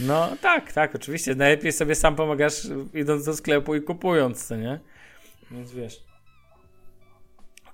[0.00, 1.34] No tak, tak, oczywiście.
[1.34, 2.62] Najlepiej sobie sam pomagasz
[2.94, 4.80] idąc do sklepu i kupując, co nie?
[5.50, 6.04] Więc wiesz.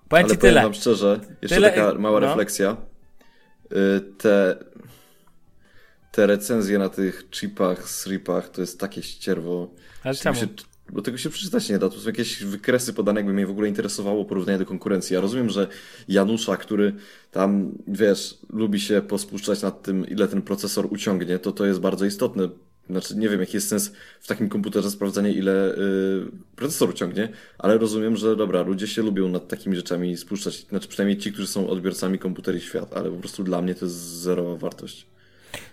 [0.09, 0.63] Powiem Ale ci powiem tyle.
[0.63, 2.27] wam szczerze, jeszcze Tyle- taka mała no.
[2.27, 2.77] refleksja.
[3.73, 4.57] Y, Te,
[6.13, 9.71] te recenzje na tych chipach, sripach to jest takie ścierwo.
[10.05, 10.41] Ale czemu?
[10.41, 10.47] Się,
[10.93, 11.89] bo tego się przeczytać nie da.
[11.89, 15.15] To są jakieś wykresy podane, jakby mnie w ogóle interesowało porównanie do konkurencji.
[15.15, 15.69] Ja rozumiem, że
[16.09, 16.93] Janusza, który
[17.31, 22.05] tam, wiesz, lubi się pospuszczać nad tym, ile ten procesor uciągnie, to to jest bardzo
[22.05, 22.49] istotne.
[22.91, 25.79] Znaczy, nie wiem, jaki jest sens w takim komputerze sprawdzania, ile y,
[26.57, 30.67] procesor uciągnie, ale rozumiem, że dobra, ludzie się lubią nad takimi rzeczami spuszczać.
[30.67, 33.97] Znaczy, przynajmniej ci, którzy są odbiorcami komputerów świat, ale po prostu dla mnie to jest
[33.97, 35.07] zerowa wartość.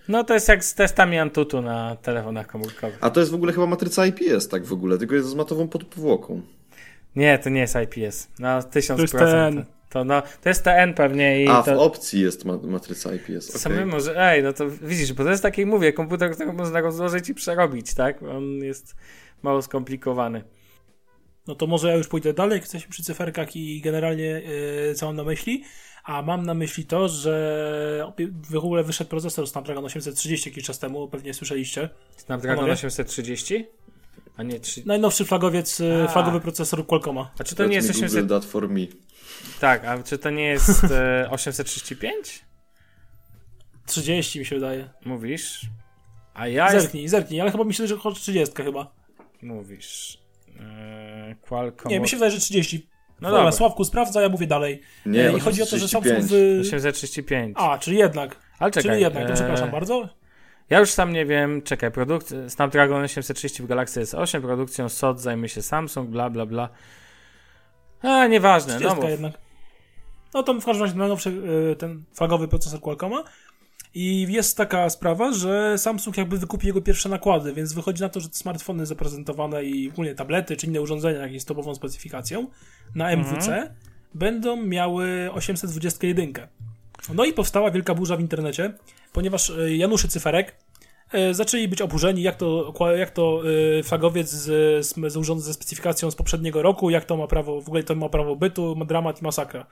[0.07, 2.97] No to jest jak z testami Antutu na telefonach komórkowych.
[3.01, 5.67] A to jest w ogóle chyba matryca IPS, tak w ogóle, tylko jest z matową
[5.67, 6.41] podpowłoką.
[7.15, 8.27] Nie, to nie jest IPS.
[8.39, 8.95] Na 1000%.
[8.95, 9.65] To jest TN.
[9.89, 13.27] To, no, to jest TN pewnie i A, w to, opcji jest ma matryca IPS.
[13.47, 13.61] to okej.
[13.61, 17.29] samemu może, ej, no to widzisz, bo to jest taki, mówię, komputer, który można rozłożyć
[17.29, 18.23] i przerobić, tak?
[18.23, 18.95] On jest
[19.43, 20.43] mało skomplikowany.
[21.47, 25.05] No to może ja już pójdę dalej, jak jesteśmy przy cyferkach i generalnie yy, co
[25.05, 25.63] mam na myśli.
[26.03, 28.13] A mam na myśli to, że
[28.49, 31.89] w ogóle wyszedł procesor Snapdragon 830 jakiś czas temu, pewnie słyszeliście.
[32.17, 32.73] Snapdragon Panowie?
[32.73, 33.65] 830?
[34.37, 34.83] A nie 3.
[34.85, 36.07] Najnowszy flagowiec, yy, A.
[36.07, 37.31] flagowy procesor Qualcomma.
[37.39, 38.21] A czy to nie Let jest me 800...
[38.21, 38.87] Google that for me.
[39.59, 42.45] Tak, a czy to nie jest e, 835?
[43.85, 44.89] 30 mi się wydaje.
[45.05, 45.61] Mówisz?
[46.33, 46.83] A ja jest...
[46.83, 48.93] Zerknij, zerknij, ale chyba myślę, że chodzi 30 chyba.
[49.41, 50.17] Mówisz.
[50.59, 51.91] E, Qualcomm...
[51.91, 52.89] Nie, mi się wydaje, że 30.
[53.23, 53.51] No Dobra.
[53.51, 54.81] Sławku, sprawdza, ja mówię dalej.
[55.05, 56.63] Nie, E, I chodzi o to, że Samsung 835.
[56.63, 56.67] w...
[56.67, 57.57] 835.
[57.59, 58.35] A, czyli jednak.
[58.59, 58.91] Ale czekaj.
[58.91, 60.09] czyli jednak, to e, przepraszam bardzo.
[60.69, 65.49] Ja już sam nie wiem, czekaj, produkt Snapdragon 830 w Galaxy S8, produkcją SOT zajmie
[65.49, 66.69] się Samsung, bla bla bla.
[68.01, 69.09] A, nieważne, no 30 mów.
[69.09, 69.33] jednak.
[70.33, 71.29] No to w każdym razie najnowszy
[71.71, 73.23] y, ten flagowy procesor Qualcomma.
[73.95, 78.19] I jest taka sprawa, że Samsung jakby wykupi jego pierwsze nakłady, więc wychodzi na to,
[78.19, 82.47] że te smartfony zaprezentowane i ogólnie tablety czy inne urządzenia, jak jest topową specyfikacją
[82.95, 83.75] na MWC,
[84.13, 86.33] będą miały 821.
[87.13, 88.73] No i powstała wielka burza w internecie,
[89.13, 90.55] ponieważ y, Januszy Cyferek
[91.13, 93.41] y, zaczęli być oburzeni, jak to, jak to
[93.79, 97.67] y, flagowiec z, z, z ze specyfikacją z poprzedniego roku, jak to ma prawo, w
[97.67, 99.67] ogóle to ma prawo bytu, ma dramat i masakra.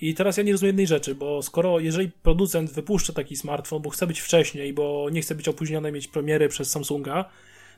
[0.00, 3.90] I teraz ja nie rozumiem jednej rzeczy, bo skoro, jeżeli producent wypuszcza taki smartfon, bo
[3.90, 7.24] chce być wcześniej, bo nie chce być opóźniony, mieć premiery przez Samsunga,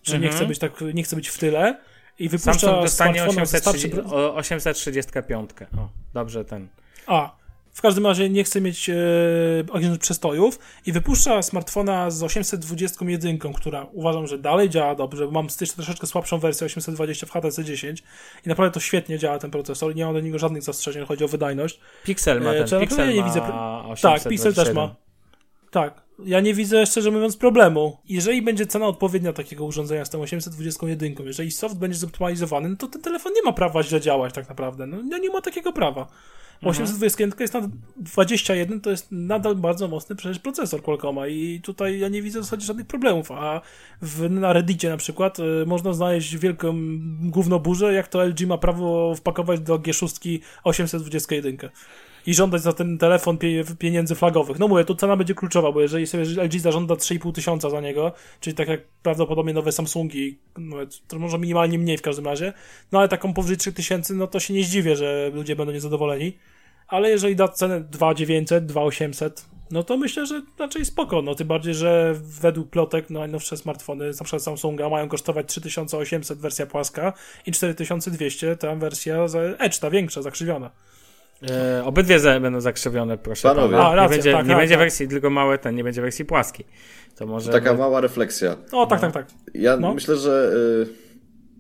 [0.03, 0.35] czy nie Mhm.
[0.35, 1.79] chce być tak, nie chce być w tyle
[2.19, 5.51] i wypuszcza Samsung dostanie smartfona z 830, starszym- o, 835.
[5.79, 6.69] O, dobrze ten.
[7.07, 7.38] a,
[7.79, 14.27] w każdym razie nie chce mieć e, przestojów i wypuszcza smartfona z 821, która uważam,
[14.27, 18.03] że dalej działa dobrze, bo mam jeszcze troszeczkę słabszą wersję 820 w HTC 10
[18.47, 21.29] i naprawdę to świetnie działa ten procesor, nie mam do niego żadnych zastrzeżeń, chodzi o
[21.29, 21.81] wydajność.
[22.05, 24.21] Pixel ma E, ten, ja Pixel nie ma widzę 827.
[24.21, 24.95] Tak, Pixel też ma.
[25.71, 27.99] Tak, ja nie widzę szczerze mówiąc problemu.
[28.09, 32.87] Jeżeli będzie cena odpowiednia takiego urządzenia z tą 821, jeżeli soft będzie zoptymalizowany, no to
[32.87, 34.87] ten telefon nie ma prawa źle działać tak naprawdę.
[34.87, 36.09] No nie, nie ma takiego prawa.
[36.63, 41.99] Bo 821 jest na 21, to jest nadal bardzo mocny przecież procesor Qualcomma i tutaj
[41.99, 43.61] ja nie widzę w zasadzie żadnych problemów, a
[44.03, 46.77] w, na Reddicie na przykład y, można znaleźć wielką
[47.21, 51.57] gównoburzę, jak to LG ma prawo wpakować do G6 821
[52.27, 54.59] i żądać za ten telefon pie, pieniędzy flagowych.
[54.59, 58.13] No mówię, tu cena będzie kluczowa, bo jeżeli sobie LG zażąda 3,5 tysiąca za niego,
[58.41, 62.53] czyli tak jak prawdopodobnie nowe Samsungi, nawet, to może minimalnie mniej w każdym razie,
[62.93, 66.33] no ale taką powyżej 3000, no to się nie zdziwię, że ludzie będą niezadowoleni.
[66.89, 71.23] Ale jeżeli da cenę 2900, 2800, no to myślę, że raczej spoko.
[71.23, 76.39] No tym bardziej, że według plotek no, najnowsze smartfony, na przykład Samsunga, mają kosztować 3800
[76.39, 77.13] wersja płaska
[77.47, 80.71] i 4200 ta wersja za Edge, ta większa, zakrzywiona.
[81.51, 83.77] E, obydwie za- będą zakrzywione, proszę Panowie.
[83.77, 83.89] pana.
[83.89, 84.81] A, racja, nie będzie, tak, nie tak, będzie tak.
[84.81, 86.67] wersji, tylko małe ten, nie będzie wersji płaskiej.
[87.17, 87.53] To może...
[87.53, 88.57] Taka mała refleksja.
[88.73, 89.27] O, tak, tak, tak.
[89.55, 89.95] Ja No.
[89.95, 90.53] myślę, że
[90.87, 91.09] y,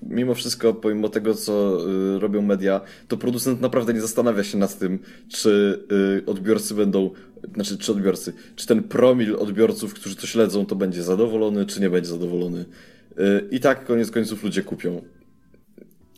[0.03, 1.79] mimo wszystko, pomimo tego, co
[2.17, 5.83] y, robią media, to producent naprawdę nie zastanawia się nad tym, czy
[6.23, 7.11] y, odbiorcy będą,
[7.55, 11.91] znaczy, czy odbiorcy, czy ten promil odbiorców, którzy to śledzą, to będzie zadowolony, czy nie
[11.91, 12.65] będzie zadowolony.
[13.19, 15.03] Y, I tak koniec końców ludzie kupią.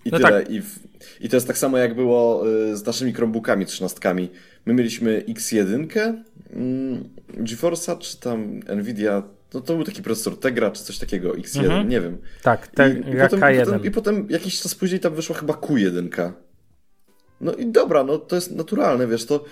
[0.05, 0.31] I No tyle.
[0.31, 0.51] tak.
[0.51, 0.79] I, w,
[1.21, 4.29] I to jest tak samo, jak było y, z naszymi Chromebookami trzynastkami.
[4.67, 5.87] My mieliśmy X1,
[6.53, 9.23] mm, GeForce'a, czy tam Nvidia,
[9.55, 11.89] no to był taki procesor Tegra, czy coś takiego, X1, Mhm.
[11.89, 12.19] nie wiem.
[12.43, 13.65] Tak, te, I, i, potem, i, K1.
[13.65, 16.33] potem, I potem jakiś czas później tam wyszła chyba Q1.
[17.41, 19.45] No i dobra, no to jest naturalne, wiesz, to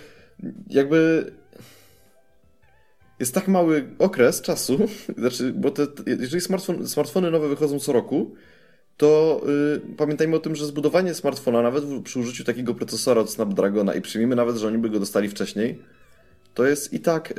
[0.70, 1.30] jakby
[3.20, 4.78] jest tak mały okres czasu,
[5.18, 8.34] znaczy, bo te- jeżeli smartfon, smartfony nowe wychodzą co roku,
[8.98, 9.40] to
[9.76, 13.94] y, pamiętajmy o tym, że zbudowanie smartfona, nawet w, przy użyciu takiego procesora od Snapdragona
[13.94, 15.82] i przyjmijmy nawet, że oni by go dostali wcześniej,
[16.54, 17.34] to jest i tak y,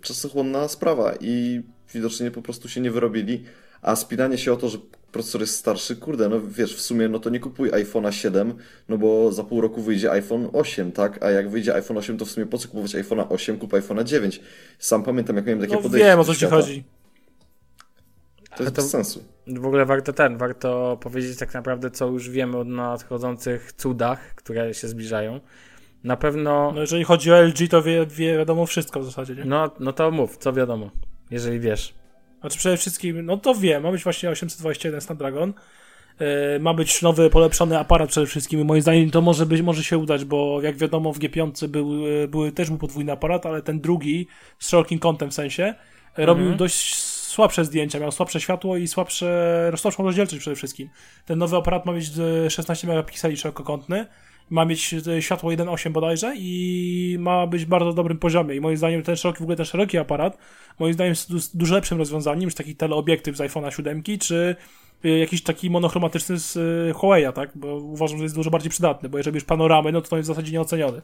[0.00, 1.62] czasochłonna sprawa i
[1.94, 3.44] widocznie po prostu się nie wyrobili,
[3.82, 4.78] a spinanie się o to, że
[5.12, 8.54] procesor jest starszy, kurde, no wiesz, w sumie no to nie kupuj iPhone'a 7,
[8.88, 11.22] no bo za pół roku wyjdzie iPhone 8, tak?
[11.22, 14.04] A jak wyjdzie iPhone 8, to w sumie po co kupować iPhone'a 8, kup iPhone'a
[14.04, 14.40] 9.
[14.78, 16.84] Sam pamiętam, jak miałem takie No podejście wiem o co ci chodzi.
[18.56, 19.24] To jest to- bez sensu.
[19.58, 24.74] W ogóle warto ten, warto powiedzieć tak naprawdę, co już wiemy o nadchodzących cudach, które
[24.74, 25.40] się zbliżają.
[26.04, 29.44] Na pewno, No jeżeli chodzi o LG, to wie, wie wiadomo wszystko w zasadzie, nie?
[29.44, 30.90] no, no to mów, co wiadomo,
[31.30, 31.94] jeżeli wiesz.
[32.40, 35.52] Znaczy przede wszystkim, no to wiem, ma być właśnie 821 Snapdragon.
[36.20, 36.26] Yy,
[36.60, 39.98] ma być nowy, polepszony aparat przede wszystkim i moim zdaniem to może być, może się
[39.98, 43.80] udać, bo jak wiadomo w G5 był, yy, były, też był podwójny aparat, ale ten
[43.80, 44.26] drugi
[44.58, 45.74] z szerokim kątem w sensie
[46.18, 46.58] yy, robił Mhm.
[46.58, 46.94] dość
[47.30, 50.88] słabsze zdjęcia, miał słabsze światło i słabsze, słabszą rozdzielczość przede wszystkim.
[51.26, 54.06] Ten nowy aparat ma mieć yy, 16 megapikseli szerokokątny,
[54.50, 58.76] ma mieć yy, światło 1.8 bodajże i ma być w bardzo dobrym poziomie i moim
[58.76, 60.38] zdaniem ten szeroki, w ogóle ten szeroki aparat
[60.78, 64.56] moim zdaniem jest du- dużo lepszym rozwiązaniem niż taki teleobiektyw z iPhone'a 7 czy
[65.04, 66.52] y, jakiś taki monochromatyczny z
[66.96, 67.50] Huawei'a, tak?
[67.54, 70.26] Bo uważam, że jest dużo bardziej przydatny, bo jeżeli już panoramy, no to to jest
[70.26, 71.02] w zasadzie nieoceniony.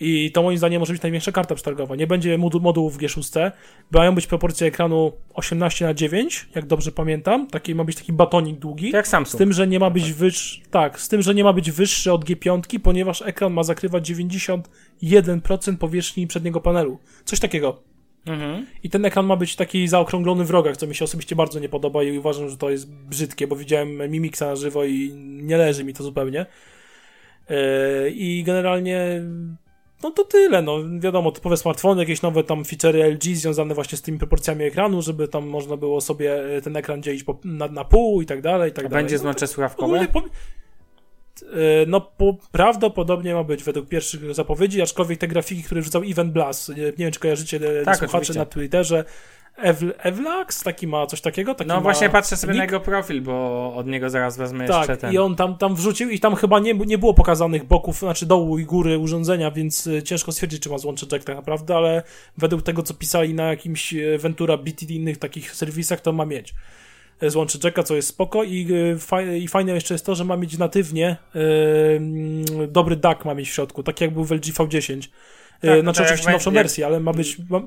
[0.00, 1.96] I to moim zdaniem może być największa karta przetargowa.
[1.96, 3.50] Nie będzie modu- modułów w G6.
[3.90, 7.46] Mają być proporcje ekranu 18 na 9 jak dobrze pamiętam.
[7.46, 8.90] Taki ma być taki batonik długi.
[8.90, 9.38] Jak Z Samsung.
[9.38, 12.24] tym, że nie ma być wyższy, tak, z tym, że nie ma być wyższy od
[12.24, 16.98] G5, ponieważ ekran ma zakrywać 91% powierzchni przedniego panelu.
[17.24, 17.82] Coś takiego.
[18.26, 18.66] Mhm.
[18.82, 21.68] I ten ekran ma być taki zaokrąglony w rogach, co mi się osobiście bardzo nie
[21.68, 25.10] podoba i uważam, że to jest brzydkie, bo widziałem Mimixa na żywo i
[25.42, 26.46] nie leży mi to zupełnie.
[27.50, 27.56] Yy,
[28.10, 29.22] I generalnie
[30.02, 34.02] no to tyle, no wiadomo, typowe smartfony, jakieś nowe tam feature'y LG związane właśnie z
[34.02, 37.84] tymi proporcjami ekranu, żeby tam można było sobie e, ten ekran dzielić po, na, na
[37.84, 39.02] pół i tak dalej, i tak A dalej.
[39.04, 40.06] będzie no, złącze słuchawkowe?
[40.12, 40.24] po, e,
[41.86, 46.68] no po, prawdopodobnie ma być według pierwszych zapowiedzi, aczkolwiek te grafiki, które wrzucał Even Blast,
[46.68, 48.38] nie, nie wiem czy kojarzycie e, Tak, słuchacze oczywiście.
[48.38, 49.04] na Twitterze,
[49.62, 52.72] Ev, Evlax, taki ma coś takiego, taki No właśnie patrzę sobie na nick.
[52.72, 55.12] jego profil, bo od niego zaraz wezmę jeszcze Tak, ten.
[55.12, 58.58] i on tam, tam wrzucił i tam chyba nie, nie było pokazanych boków, znaczy dołu
[58.58, 62.02] i góry urządzenia, więc y, ciężko stwierdzić, czy ma złącze jack tak naprawdę, ale
[62.38, 66.24] według tego, co pisali na jakimś y, Ventura BT i innych takich serwisach, to ma
[66.26, 66.54] mieć
[67.22, 70.24] y, złącze jacka, co jest spoko i, y, faj, i fajne jeszcze jest to, że
[70.24, 71.38] ma mieć natywnie y,
[71.96, 74.98] mm, dobry DAC ma mieć w środku, tak jak był w LG V10.
[74.98, 75.08] Y,
[75.60, 77.38] Tak, znaczy tak oczywiście nowszą wersję, ale ma być...
[77.50, 77.60] Ma,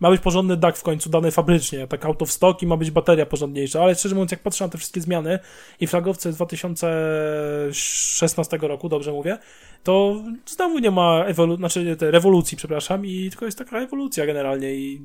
[0.00, 2.90] ma być porządny DAC w końcu, dany fabrycznie, tak out of stock i ma być
[2.90, 5.38] bateria porządniejsza, ale szczerze mówiąc, jak patrzę na te wszystkie zmiany
[5.80, 9.38] i flagowce z 2016 roku, dobrze mówię,
[9.82, 14.74] to znowu nie ma ewolu- znaczy te rewolucji, przepraszam, i tylko jest taka ewolucja generalnie
[14.74, 15.02] i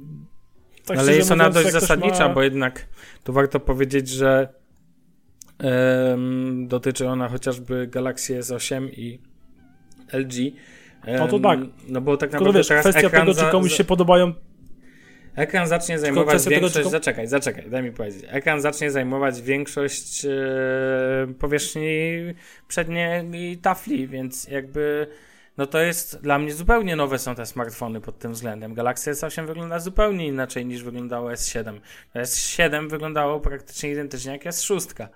[0.85, 2.33] tak Ale jest ona mówiąc, dość zasadnicza, ma...
[2.33, 2.87] bo jednak
[3.23, 4.53] tu warto powiedzieć, że
[6.67, 9.19] dotyczy ona chociażby Galaxy S8 i
[10.13, 10.33] LG.
[11.19, 11.59] No to tak.
[11.87, 14.33] No bo tak Tylko naprawdę wiesz, kwestia tego, czy za- komuś za- się podobają
[15.35, 16.73] ekran zacznie zajmować tego, większość...
[16.73, 18.25] czy kom- Zaczekaj, zaczekaj, daj mi powiedzieć.
[18.27, 20.29] Ekran zacznie zajmować większość e,
[21.39, 22.11] powierzchni
[22.67, 25.07] przedniej tafli, więc jakby...
[25.57, 28.73] No to jest dla mnie zupełnie nowe są te smartfony pod tym względem.
[28.73, 31.79] Galaxy S8 wygląda zupełnie inaczej niż wyglądało S7.
[32.15, 35.07] S7 wyglądało praktycznie identycznie jak S6.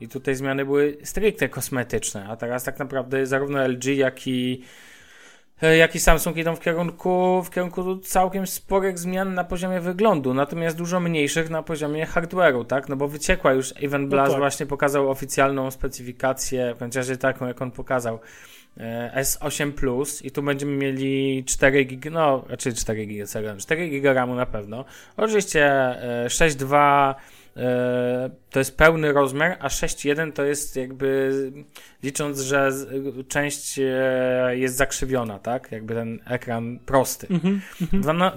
[0.00, 4.62] I tutaj zmiany były stricte kosmetyczne, a teraz tak naprawdę zarówno LG, jak i,
[5.66, 10.76] jak i Samsung idą w kierunku, w kierunku całkiem sporych zmian na poziomie wyglądu, natomiast
[10.76, 12.88] dużo mniejszych na poziomie hardware'u, tak?
[12.88, 14.40] No bo wyciekła już Even Blast tak.
[14.40, 18.18] właśnie pokazał oficjalną specyfikację, w razie taką, jak on pokazał.
[18.76, 24.12] e, S8 Plus i tu będziemy mieli 4 GB, no raczej 4 GB, 4 GB
[24.12, 24.84] RAMu na pewno.
[25.16, 27.14] Oczywiście e, 6.2 e,
[28.50, 31.32] to jest pełny rozmiar, a 6.1 to jest jakby
[32.02, 32.70] licząc, że
[33.28, 35.72] część e, jest zakrzywiona, tak?
[35.72, 37.26] Jakby ten ekran prosty.
[37.30, 37.60] Mhm.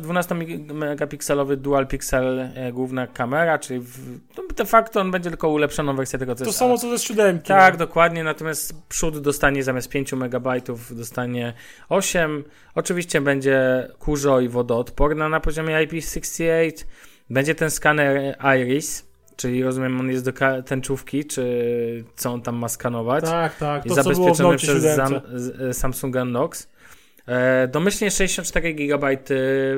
[0.04, 5.96] 12-megapikselowy dual pixel e, główna kamera, czyli w, no de facto on będzie tylko ulepszoną
[5.96, 7.48] wersję tego, co To jest samo co ze siódemki.
[7.48, 7.78] tak, no.
[7.80, 10.48] dokładnie, natomiast przód dostanie zamiast 5 MB
[10.92, 11.54] dostanie
[11.90, 12.44] 8.
[12.76, 16.86] Oczywiście będzie kurzo i wodoodporna na poziomie IP68.
[17.30, 22.70] Będzie ten skaner Iris, czyli rozumiem on jest do tęczówki, czy co on tam ma
[22.70, 23.26] skanować.
[23.26, 24.96] tak, tak, to zabezpieczony przez 7.
[24.96, 25.22] Zam-
[25.70, 26.68] e, Samsunga Knox.
[27.28, 29.18] E, domyślnie 64 GB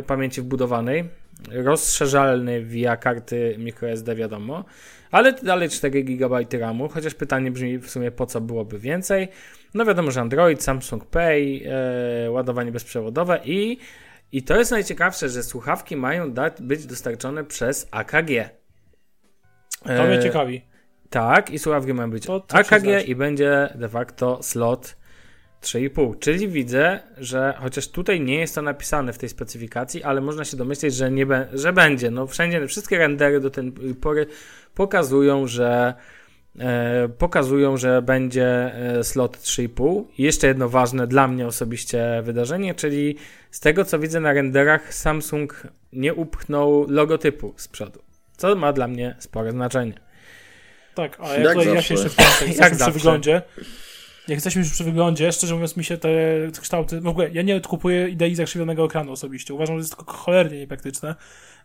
[0.08, 1.10] pamięci wbudowanej.
[1.52, 4.66] Rozszerzalny via karty microSD, wiadomo.
[5.12, 9.28] Ale dalej 4 GB RAMu, chociaż pytanie brzmi w sumie po co byłoby więcej.
[9.74, 11.62] No wiadomo, że Android, Samsung Pay,
[12.26, 13.78] e, ładowanie bezprzewodowe i,
[14.32, 18.50] i to jest najciekawsze, że słuchawki mają dać, być dostarczone przez AKG.
[19.84, 20.62] To mnie E, ciekawi.
[21.10, 23.06] tak, i słuchawki mają być To co AKG przyznać?
[23.08, 24.96] i będzie de facto slot
[25.62, 26.20] 3,5.
[26.20, 30.58] Czyli widzę, że chociaż tutaj nie jest to napisane w tej specyfikacji, ale można się
[30.58, 32.12] domyśleć, że, nie be, że będzie.
[32.12, 34.26] No wszędzie, wszystkie rendery do tej pory
[34.74, 35.94] pokazują, że
[37.18, 40.04] pokazują, że będzie e, slot 3,5.
[40.18, 43.16] I jeszcze jedno ważne dla mnie osobiście wydarzenie, czyli
[43.52, 48.02] z tego co widzę na renderach Samsung nie upchnął logotypu z przodu,
[48.38, 49.94] co ma dla mnie spore znaczenie.
[50.96, 52.46] Tak, a Jak ja, tutaj, ja się jeszcze wtrącę.
[52.64, 53.42] Jak przy wyglądzie.
[54.28, 56.10] Jak jesteśmy już przy wyglądzie, szczerze mówiąc mi się te
[56.62, 57.02] kształty...
[57.02, 59.54] W ogóle ja nie kupuję idei zakrzywionego ekranu osobiście.
[59.54, 61.16] Uważam, że jest to cholernie niepraktyczne,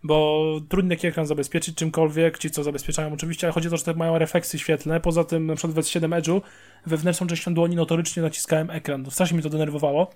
[0.03, 3.85] bo trudno taki ekran zabezpieczyć czymkolwiek, ci co zabezpieczają oczywiście, ale chodzi o to, że
[3.85, 5.01] te mają refleksy świetlne.
[5.01, 6.41] Poza tym na przykład w S7 Edge'u
[6.87, 9.11] wewnętrzną częścią dłoni notorycznie naciskałem ekran.
[9.11, 10.11] Strasznie mi to denerwowało.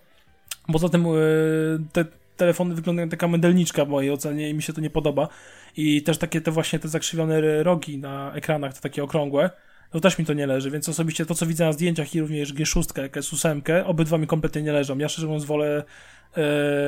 [0.73, 2.05] Poza tym yy, te
[2.37, 5.29] telefony wyglądają taka mydelniczka w mojej ocenie i mi się to nie podoba.
[5.77, 9.51] I też takie te właśnie te zakrzywione rogi na ekranach, te takie okrągłe,
[9.97, 12.55] to też mi to nie leży, więc osobiście to, co widzę na zdjęciach i również
[12.55, 14.99] G6, jak S8, obydwa mi kompletnie nie leżą.
[14.99, 15.85] Ja szczerze mówiąc wolę
[16.37, 16.43] e,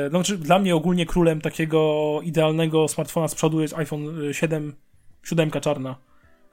[0.04, 4.74] no, znaczy dla mnie ogólnie królem takiego idealnego smartfona z przodu jest iPhone 7,
[5.22, 5.96] 7 czarna.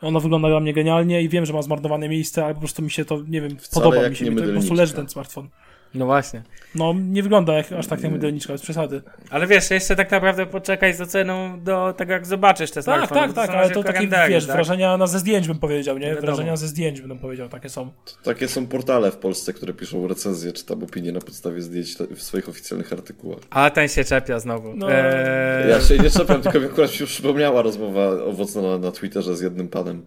[0.02, 2.92] Ona wygląda dla mnie genialnie i wiem, że ma zmarnowane miejsce, ale po prostu mi
[2.92, 5.50] się to, nie wiem, Wcale podoba mi się, mi to po prostu leży ten smartfon.
[5.94, 6.44] No właśnie.
[6.76, 9.02] No, nie wygląda jak, aż tak jak mydelniczka, bez przesady.
[9.30, 13.34] Ale wiesz, jeszcze tak naprawdę poczekaj z oceną do tego, jak zobaczysz te Tak, smartfony.
[13.34, 14.56] tak, tak, ale to takie, wiesz, tak?
[14.56, 16.08] wrażenia na ze zdjęć bym powiedział, nie?
[16.08, 16.22] Wiadomo.
[16.26, 17.92] Wrażenia ze zdjęć bym powiedział, takie są.
[18.24, 22.22] Takie są portale w Polsce, które piszą recenzje czy tam opinie na podstawie zdjęć w
[22.22, 23.40] swoich oficjalnych artykułach.
[23.50, 24.74] A ten się czepia znowu.
[24.76, 28.92] No, Eee, Ja się nie czepiam, tylko mi akurat się przypomniała rozmowa owocna na, na
[28.92, 30.06] Twitterze z jednym panem.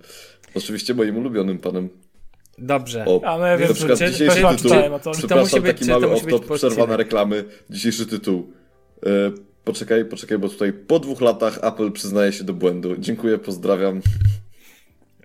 [0.54, 1.88] Oczywiście moim ulubionym panem.
[2.58, 3.04] Dobrze.
[3.06, 5.10] O, Ale ja wiem, na przykład czy- dzisiejszy czy- chyba tytuł, czytałem o to.
[5.12, 8.52] To przepraszam, być- taki to mały być off-top, przerwa reklamy, dzisiejszy tytuł.
[9.06, 9.08] E,
[9.64, 12.96] poczekaj, poczekaj, bo tutaj po dwóch latach Apple przyznaje się do błędu.
[12.98, 14.00] Dziękuję, pozdrawiam.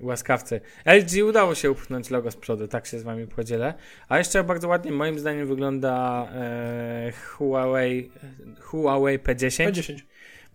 [0.02, 0.62] Łaskawcy.
[0.86, 3.74] LG udało się upchnąć logo z przodu, tak się z wami podzielę.
[4.10, 8.12] A jeszcze bardzo ładnie moim zdaniem wygląda e, Huawei,
[8.62, 9.68] Huawei P10.
[9.72, 9.96] P10.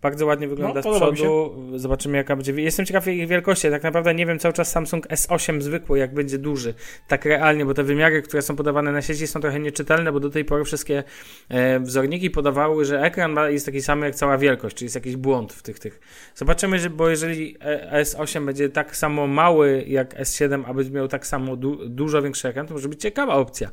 [0.01, 1.55] Bardzo ładnie wygląda No, z przodu.
[1.75, 2.51] Zobaczymy jaka będzie.
[2.51, 3.69] Jestem ciekaw jej wielkości.
[3.69, 6.73] Tak naprawdę nie wiem cały czas Samsung S8 zwykły, jak będzie duży.
[7.07, 10.29] Tak realnie, bo te wymiary, które są podawane na sieci są trochę nieczytelne, bo do
[10.29, 11.03] tej pory wszystkie
[11.49, 15.15] e, wzorniki podawały, że ekran ma, jest taki sam jak cała wielkość, czyli jest jakiś
[15.15, 15.99] błąd w tych tych.
[16.35, 21.07] Zobaczymy, że, bo jeżeli e, S8 będzie tak samo mały jak S7, a będzie miał
[21.07, 23.69] tak samo du dużo większy ekran, to może być ciekawa opcja.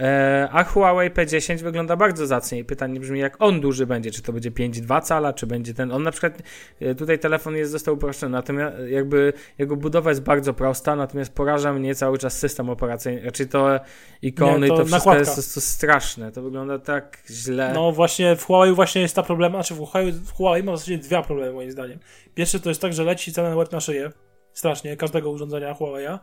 [0.00, 4.22] E, A Huawei P10 wygląda bardzo zacnie i pytanie brzmi, jak on duży będzie, czy
[4.22, 6.42] to będzie 5,2 cala, czy będzie ten, on na przykład,
[6.80, 11.72] e, tutaj telefon jest został uproszczony, natomiast jakby jego budowa jest bardzo prosta, natomiast poraża
[11.72, 13.80] mnie cały czas system operacyjny, raczej to
[14.22, 15.18] ikony Nie, i to to wszystko nakładka.
[15.40, 17.72] jest to, straszne, to wygląda tak źle.
[17.74, 20.78] No właśnie w Huawei właśnie jest ta problem, znaczy w Huawei, w Huawei ma w
[20.78, 21.98] zasadzie dwa problemy moim zdaniem.
[22.34, 24.10] Pierwszy to jest tak, że leci cena na łeb na szyję,
[24.52, 26.18] strasznie, każdego urządzenia Huawei'a,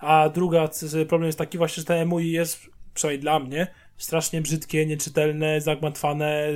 [0.00, 0.68] a druga
[1.08, 6.48] problem jest taki właśnie, że te MUI jest, przynajmniej dla mnie, strasznie brzydkie, nieczytelne, zagmatwane,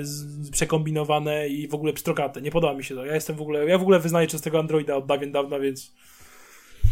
[0.52, 2.42] przekombinowane i w ogóle pstrokate.
[2.42, 3.06] Nie podoba mi się to.
[3.06, 5.92] Ja jestem w ogóle, ja w ogóle wyznaję czystego Androida od dawien dawna, więc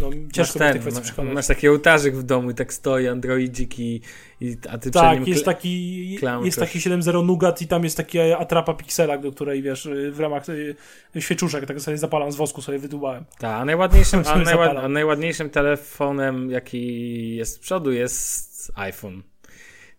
[0.00, 1.34] no, masz, ciężko tej ten, kwestii ma- przekonać.
[1.34, 4.00] masz taki ołtarzyk w domu i tak stoi androidzik i,
[4.40, 6.10] i a ty przed Tak, nim jest taki,
[6.44, 10.48] jest taki 7.0 Nugat i tam jest taki atrapa piksela, do której wiesz, w ramach
[10.48, 10.76] y,
[11.20, 13.24] świeczuszek, tak sobie zapalam z wosku, sobie wydłubałem.
[13.38, 19.22] Tak, a najładniejszym, a, najład, a najładniejszym telefonem, jaki jest z przodu, jest iPhone.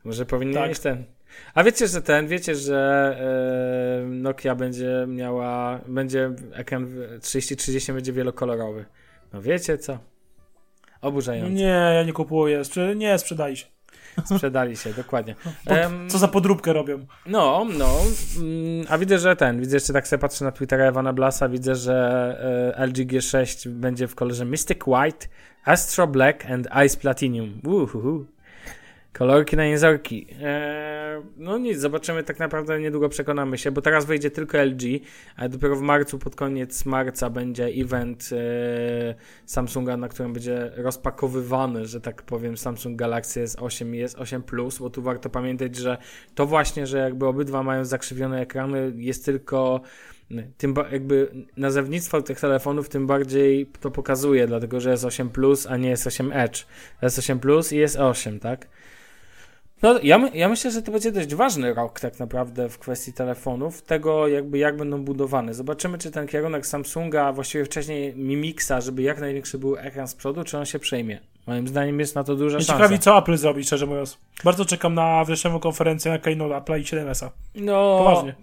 [0.04, 0.69] Może powinien Tak.
[0.69, 1.04] mieć ten.
[1.54, 2.80] A wiecie, że ten, wiecie, że
[4.04, 8.86] e, Nokia będzie miała, będzie ekran w- 3030 będzie wielokolorowy.
[9.34, 9.97] No wiecie co?
[11.02, 11.52] Oburzające.
[11.54, 11.63] Nie,
[11.95, 12.62] ja nie kupuję,
[12.95, 13.65] nie, sprzedali się.
[14.26, 15.36] Sprzedali się, dokładnie.
[15.67, 17.06] Po, Em, co za podróbkę robią?
[17.26, 17.97] No, no.
[18.38, 21.76] Mm, A widzę, że ten, widzę jeszcze tak sobie patrzę na Twittera Ewana Blasa, widzę,
[21.76, 25.28] że e, LG G6 będzie w kolorze Mystic White,
[25.65, 27.62] Astro Black and Ice Platinum.
[27.65, 28.26] Uhuhu.
[29.13, 30.28] Kolorki na niezorki.
[30.43, 34.82] Eee, no nic, zobaczymy tak naprawdę niedługo przekonamy się, bo teraz wejdzie tylko LG,
[35.38, 41.86] a dopiero w marcu, pod koniec marca będzie event e, Samsunga, na którym będzie rozpakowywany,
[41.86, 45.97] że tak powiem, Samsung Galaxy S8 i S8 Plus, bo tu warto pamiętać, że
[46.36, 49.82] to właśnie, że jakby obydwa mają zakrzywione ekrany, jest tylko
[50.58, 55.67] tym ba- jakby nazewnictwo tych telefonów tym bardziej to pokazuje, dlatego że jest 8 Plus,
[55.67, 56.65] a nie jest 8 Edge.
[57.02, 58.67] Jest 8 Plus i jest 8, tak?
[59.82, 63.82] No, ja, ja myślę, że to będzie dość ważny rok tak naprawdę w kwestii telefonów,
[63.82, 65.54] tego jakby jak będą budowane.
[65.54, 70.15] Zobaczymy, czy ten kierunek Samsunga, a właściwie wcześniej Mimixa, żeby jak największy był ekran z
[70.15, 71.19] przodu, czy on się przejmie.
[71.48, 72.84] Moim zdaniem jest na to duża Mnie szansa.
[72.84, 74.17] ciekawi, co Apple zrobi, szczerze mówiąc.
[74.44, 77.32] Bardzo czekam na wrześniową konferencję na Keynote Apple i 7S-a.
[77.56, 78.36] No, Poważnie.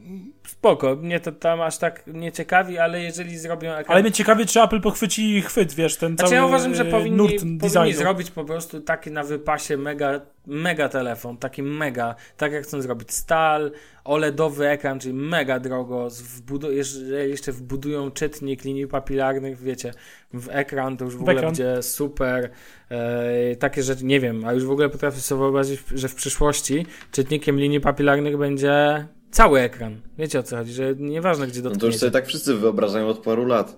[0.51, 0.97] Spoko.
[0.97, 3.95] Mnie to tam aż tak nie ciekawi, ale jeżeli zrobią ekran...
[3.95, 6.91] Ale mnie ciekawi, czy Apple pochwyci chwyt, wiesz, ten Znaczy cały ja uważam, że e,
[6.91, 7.93] powinni, nurt powinni designu.
[7.93, 13.13] zrobić po prostu taki na wypasie mega, mega telefon, taki mega, tak jak chcą zrobić
[13.13, 13.71] stal,
[14.05, 19.93] OLEDowy ekran, czyli mega drogo, wbudu- jeżeli jeszcze wbudują czytnik linii papilarnych, wiecie,
[20.35, 21.51] w ekran, to już w, W ogóle ekran.
[21.55, 22.51] będzie super,
[22.91, 26.87] e, takie rzeczy, nie wiem, a już w ogóle potrafię sobie wyobrazić, że w przyszłości
[27.13, 31.69] czytnikiem linii papilarnych będzie cały ekran, wiecie o co chodzi, że nieważne gdzie No to
[31.71, 31.99] już dotkniecie.
[31.99, 33.77] sobie tak wszyscy wyobrażają od paru lat.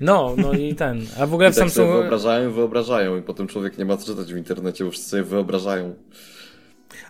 [0.00, 1.92] No, no i ten, a w ogóle I w tak sobie Samsungu...
[2.00, 5.94] wyobrażają, wyobrażają i potem człowiek nie ma co czytać w internecie, bo wszyscy sobie wyobrażają.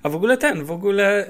[0.03, 1.27] A w ogóle ten, w ogóle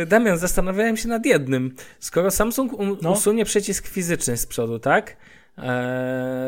[0.00, 1.74] yy, Damian, zastanawiałem się nad jednym.
[2.00, 3.10] Skoro Samsung um, No.
[3.12, 5.16] usunie przycisk fizyczny z przodu, tak?
[5.58, 5.64] Eee,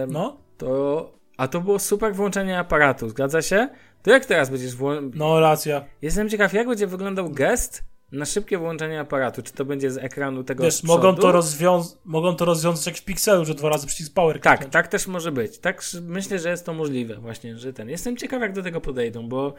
[0.09, 3.69] No, To, a to było super włączenie aparatu, zgadza się?
[4.03, 5.11] To jak teraz będziesz włączał?
[5.15, 5.85] no racja.
[6.03, 7.83] Jestem ciekaw, jak będzie wyglądał gest
[8.15, 9.43] na szybkie włączenie aparatu.
[9.43, 13.05] Czy to będzie z ekranu tego Wiesz, mogą to, rozwiąz- mogą to rozwiązać jak w
[13.05, 14.73] Pixelu, że dwa razy przycisk power Tak, kliknąć.
[14.73, 15.59] tak też może być.
[15.59, 17.89] Tak, myślę, że jest to możliwe właśnie, że ten.
[17.89, 19.55] Jestem ciekaw, jak do tego podejdą, bo,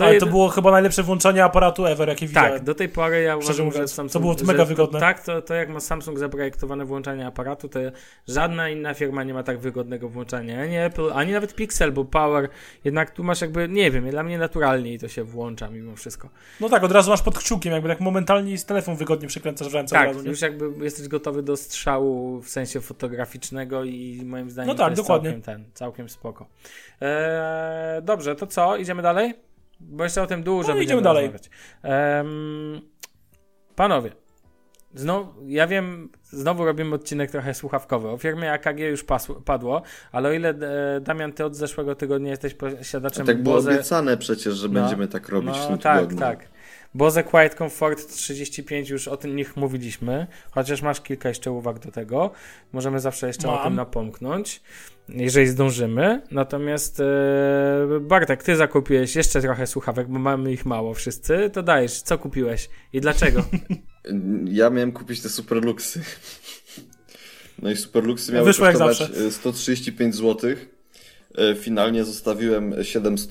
[0.00, 2.52] Ale to było chyba najlepsze włączenie aparatu ever, jakie widziałem.
[2.52, 4.12] Tak, do tej pory ja uważam, że mówiąc, Samsung...
[4.12, 5.00] to było że mega wygodne.
[5.00, 7.80] tak, to, to jak ma Samsung zaprojektowane włączanie aparatu, to
[8.28, 10.62] żadna inna firma nie ma tak wygodnego włączania.
[10.62, 12.48] Ani Apple, ani nawet Pixel, bo Power,
[12.84, 16.28] jednak tu masz jakby, nie wiem, dla mnie naturalniej to się włącza mimo wszystko.
[16.60, 19.74] No tak, od razu masz pod kciukiem, jakby tak momentalnie z telefon wygodnie przekręcasz w
[19.74, 24.68] ręce tak, razu, już jakby jesteś gotowy do strzału w sensie fotograficznego i moim zdaniem
[24.68, 25.30] No to tak, jest dokładnie.
[25.30, 26.46] całkiem ten, całkiem spoko.
[27.00, 28.76] Eee, dobrze, to co?
[28.76, 29.34] Idziemy dalej?
[29.80, 31.22] Bo jeszcze o tym dużo No, będziemy idziemy dalej.
[31.24, 31.50] rozmawiać.
[31.82, 32.80] Em,
[33.76, 34.10] panowie,
[34.94, 38.08] znowu, ja wiem, znowu robimy odcinek trochę słuchawkowy.
[38.08, 40.48] O firmie AKG już pasło, padło, ale o ile
[40.96, 43.70] e, Damian, ty od zeszłego tygodnia jesteś posiadaczem tak było Bose...
[43.70, 44.74] obiecane przecież, że No.
[44.74, 46.18] będziemy tak robić w No tym tak, tygodniu.
[46.18, 46.48] tak.
[46.96, 51.90] Bose Quiet Comfort 35, już o tym nich mówiliśmy, chociaż masz kilka jeszcze uwag do
[51.92, 52.30] tego.
[52.72, 53.64] Możemy zawsze jeszcze o Mam.
[53.64, 54.62] tym napomknąć,
[55.08, 56.22] jeżeli zdążymy.
[56.30, 57.04] Natomiast e,
[58.00, 61.50] Bartek, ty zakupiłeś jeszcze trochę słuchawek, bo mamy ich mało wszyscy.
[61.52, 63.44] To dajesz, co kupiłeś i dlaczego?
[64.44, 66.00] Ja miałem kupić te Superluxy.
[67.62, 69.26] No i Superluxy miały Wyszło kosztować zawsze.
[69.26, 70.50] e, 135 zł.
[71.38, 73.30] E, Finalnie zostawiłem 700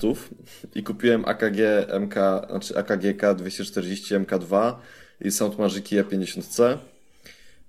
[0.74, 1.58] i kupiłem AKG
[2.00, 2.14] MK,
[2.50, 4.74] znaczy AKGK 240 MK2
[5.20, 6.78] i Soundmagiki E50C.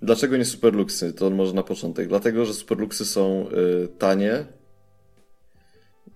[0.01, 1.13] Dlaczego nie Superluxy?
[1.13, 2.07] To może na początek.
[2.07, 3.47] Dlatego, że Superluxy są
[3.83, 4.45] y, tanie,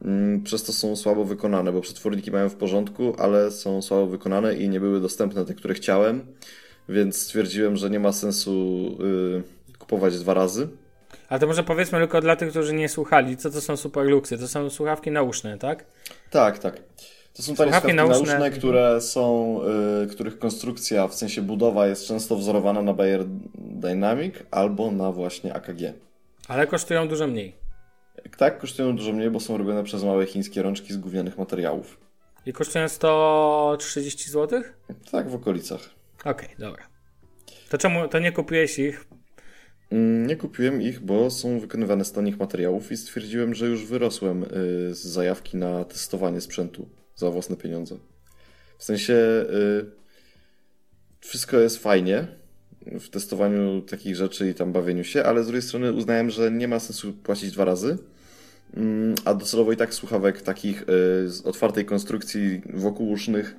[0.02, 4.56] mm, przez to są słabo wykonane, bo przetworniki mają w porządku, ale są słabo wykonane
[4.56, 6.26] i nie były dostępne te, które chciałem,
[6.90, 8.52] więc stwierdziłem, że nie ma sensu
[9.72, 10.68] y, kupować dwa razy.
[11.30, 14.38] Ale to może powiedzmy tylko dla tych, którzy nie słuchali, co to są Superluxy?
[14.38, 15.86] To są słuchawki nauszne, tak?
[16.30, 16.82] Tak, tak.
[17.40, 18.26] To są słuchawki nauszne.
[18.28, 19.60] nauszne, które są,
[20.04, 23.26] y, których konstrukcja, w sensie budowa jest często wzorowana na Bayer
[23.56, 25.94] Dynamic albo na właśnie AKG.
[26.48, 27.56] Ale kosztują dużo mniej.
[28.38, 31.98] Tak, kosztują dużo mniej, bo są robione przez małe chińskie rączki z gównianych materiałów.
[32.46, 34.62] I kosztują 130 zł?
[35.12, 35.90] Tak, w okolicach.
[36.26, 36.84] Okej, dobra.
[37.70, 39.06] To czemu, to nie kupiłeś ich?
[39.92, 44.44] Mm, Nie kupiłem ich, bo są wykonywane z tanich materiałów i stwierdziłem, że już wyrosłem
[44.44, 44.48] y,
[44.96, 47.96] z zajawki na testowanie sprzętu za własne pieniądze.
[48.78, 49.86] W sensie y,
[51.20, 52.28] wszystko jest fajnie
[52.86, 56.68] w testowaniu takich rzeczy i tam bawieniu się, ale z drugiej strony uznałem, że nie
[56.68, 57.98] ma sensu płacić dwa razy.
[58.74, 60.86] Mm, A docelowo i tak słuchawek takich y,
[61.30, 63.56] z otwartej konstrukcji wokół usznych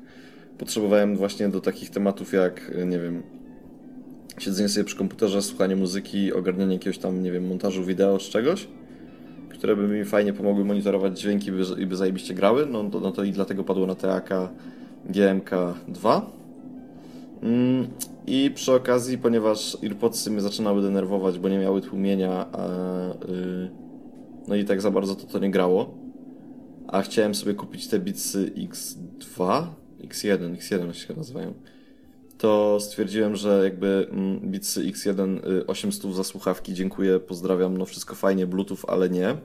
[0.59, 3.23] potrzebowałem właśnie do takich tematów jak, y, nie wiem,
[4.39, 8.69] siedzenie sobie przy komputerze, słuchanie muzyki, ogarnianie jakiegoś tam, nie wiem, montażu wideo czy czegoś,
[9.61, 13.25] które by mi fajnie pomogły monitorować dźwięki by, i by zajebiście grały, no no to
[13.25, 14.31] i dlatego padło na TAK
[15.11, 16.21] GMK2.
[17.43, 17.87] Mm,
[18.27, 22.67] I przy okazji, ponieważ AirPodsy mnie zaczynały denerwować, bo nie miały tłumienia, a,
[23.29, 23.71] y,
[24.49, 25.95] no i tak za bardzo to to nie grało,
[26.89, 29.67] a chciałem sobie kupić te Beatsy X2,
[30.05, 31.55] X1, X1 się nazywają,
[32.41, 38.15] to stwierdziłem, że jakby mm, Beatsy X1 y, 800 za słuchawki, dziękuję, pozdrawiam, no wszystko
[38.15, 39.37] fajnie, Bluetooth, ale nie.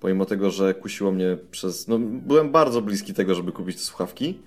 [0.00, 1.88] Pomimo tego, że kusiło mnie przez...
[1.88, 4.38] No byłem bardzo bliski tego, żeby kupić te słuchawki.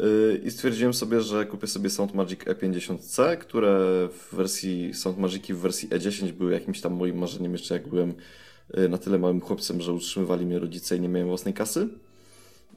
[0.00, 3.78] Yy, I stwierdziłem sobie, że kupię sobie Soundmagic E50C, które
[4.12, 8.14] w wersji Soundmagiki w wersji E10 były jakimś tam moim marzeniem jeszcze jak byłem
[8.74, 11.88] yy, na tyle małym chłopcem, że utrzymywali mnie rodzice i nie miałem własnej kasy.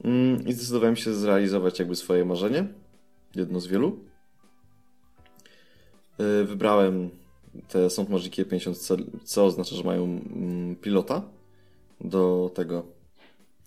[0.04, 0.10] Yy,
[0.46, 2.68] I zdecydowałem się zrealizować jakby swoje marzenie
[3.38, 3.98] jedno z wielu.
[6.18, 7.10] Yy, Wybrałem
[7.68, 8.78] te Soundmagiki 50
[9.24, 11.22] co oznacza, że mają mm, pilota
[12.00, 12.86] do tego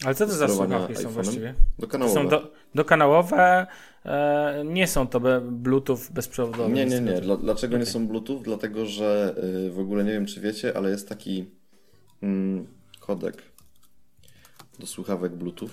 [0.05, 1.55] Ale co to za słuchawki są właściwie?
[1.79, 2.21] Do To kanałowe.
[2.21, 3.67] są do, dokanałowe,
[4.05, 6.73] e, nie są to be, Bluetooth bezprzewodowy.
[6.73, 7.21] Nie, nie, nie.
[7.21, 7.93] Dla, dlaczego nie Okej.
[7.93, 8.39] są Bluetooth?
[8.43, 9.35] Dlatego, że
[9.67, 11.45] y, w ogóle nie wiem, czy wiecie, ale jest taki
[12.23, 12.67] mm,
[12.99, 13.43] kodek
[14.79, 15.69] do słuchawek Bluetooth.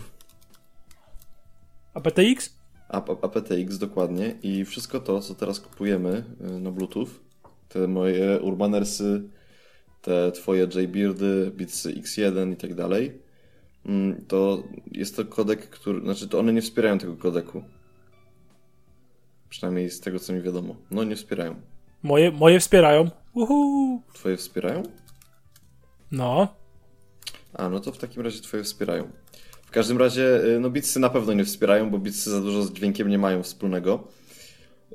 [1.94, 2.50] A PTX?
[2.50, 2.57] A- a-
[2.88, 6.24] aptX dokładnie i wszystko to, co teraz kupujemy
[6.56, 7.08] y, na Bluetooth,
[7.68, 9.22] te moje Urbanersy,
[10.02, 13.22] te twoje J-Beardy, Beatsy X1 i tak dalej,
[13.86, 14.62] mm, to
[14.92, 17.62] jest to kodek, który, znaczy to one nie wspierają tego kodeku.
[19.48, 20.76] Przynajmniej z tego, co mi wiadomo.
[20.90, 21.54] No nie wspierają.
[22.02, 23.10] Moje, moje wspierają.
[23.34, 24.02] Uhu.
[24.14, 24.82] Twoje wspierają?
[26.10, 26.48] No.
[27.54, 29.10] A, no to w takim razie twoje wspierają.
[29.68, 32.72] W każdym razie, y, no Beatsy na pewno nie wspierają, bo Beatsy za dużo z
[32.72, 34.08] dźwiękiem nie mają wspólnego.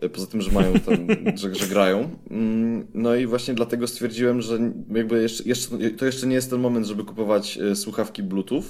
[0.03, 1.07] Y, Poza tym, że mają tam,
[1.37, 2.09] że, że grają.
[2.29, 4.59] Mm, No i właśnie dlatego stwierdziłem, że
[4.95, 8.63] jakby jeszcze, jeszcze, to jeszcze nie jest ten moment, żeby kupować y, słuchawki Bluetooth.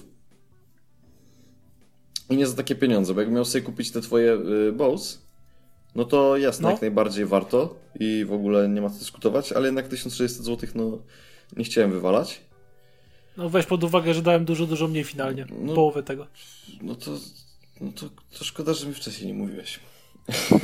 [2.30, 4.38] I nie za takie pieniądze, bo jakbym miał sobie kupić te twoje
[4.74, 5.18] Bose,
[5.96, 6.72] no to jasne, No.
[6.72, 10.98] jak najbardziej warto i w ogóle nie ma co dyskutować, ale jednak 1600 zł, no
[11.58, 12.42] nie chciałem wywalać.
[13.38, 15.46] No weź pod uwagę, że dałem dużo, dużo mniej finalnie.
[15.60, 15.74] No.
[15.74, 16.28] Połowę tego.
[16.82, 17.12] No to,
[17.82, 18.10] no to,
[18.40, 19.80] to szkoda, że mi wcześniej nie mówiłeś.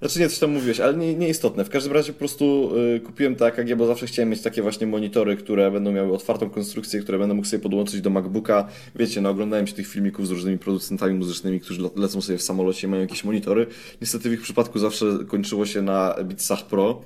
[0.00, 1.64] znaczy nie, coś tam mówiłeś, ale nie, nieistotne.
[1.64, 4.86] W każdym razie po prostu y, kupiłem te AKG, bo zawsze chciałem mieć takie właśnie
[4.86, 8.68] monitory, które będą miały otwartą konstrukcję, które będę mógł sobie podłączyć do MacBooka.
[8.96, 12.42] Wiecie, no oglądałem się tych filmików z różnymi producentami muzycznymi, którzy le- lecą sobie w
[12.42, 13.66] samolocie i mają jakieś monitory.
[14.00, 17.02] Niestety w ich przypadku zawsze kończyło się na Beatsach Pro.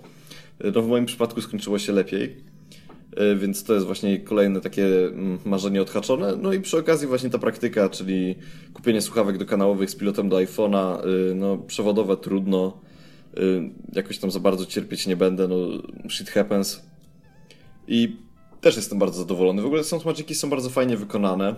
[0.65, 2.52] Y, No w moim przypadku skończyło się lepiej.
[3.21, 6.37] Y, Więc to jest właśnie kolejne takie mm, marzenie odhaczone.
[6.37, 8.35] No i przy okazji właśnie ta praktyka, czyli
[8.75, 12.81] kupienie słuchawek dokanałowych z pilotem do iPhone'a, y, no przewodowe trudno,
[13.39, 15.57] y, jakoś tam za bardzo cierpieć nie będę, no
[16.09, 16.83] shit happens.
[17.89, 18.17] I
[18.61, 19.63] też jestem bardzo zadowolony.
[19.63, 21.55] W ogóle Soundmagiki są bardzo fajnie wykonane.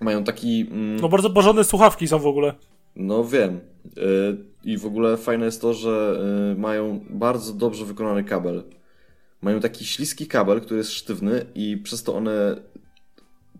[0.00, 0.60] Mają taki...
[0.70, 2.54] mm, No bardzo porządne słuchawki są w ogóle.
[2.96, 3.60] no wiem.
[4.64, 6.20] I w ogóle fajne jest to, że
[6.58, 8.62] mają bardzo dobrze wykonany kabel.
[9.46, 12.56] Mają taki śliski kabel, który jest sztywny i przez to one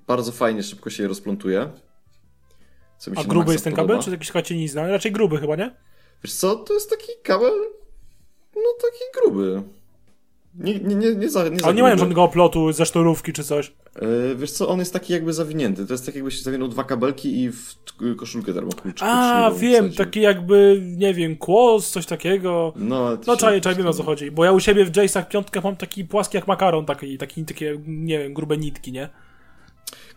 [0.07, 1.70] bardzo fajnie, szybko się je rozplątuje.
[3.16, 3.89] A gruby jest ten podoba.
[3.89, 4.89] kabel, czy to jakaś kacienizna?
[4.89, 5.76] Raczej gruby chyba, nie?
[6.24, 7.53] Wiesz co, to jest taki kabel,
[8.57, 9.62] no taki gruby.
[10.59, 13.73] Nie, nie, nie, nie za, nie Ale nie mają żadnego oplotu ze sznurówki czy coś.
[14.03, 15.87] Y, Wiesz co, on jest taki jakby zawinięty.
[15.87, 17.75] To jest tak jakbyś zawinął dwa kabelki i w
[18.17, 19.07] koszulkę termokulczką.
[19.07, 22.73] A, wiem, taki jakby, nie wiem, kłos, coś takiego.
[22.77, 24.31] No, No czaję, czaję, wiem o co chodzi.
[24.31, 27.81] Bo ja u siebie w Jace'ach piątkę mam taki płaski jak makaron, taki, taki, takie,
[27.87, 29.09] nie wiem, grube nitki, nie?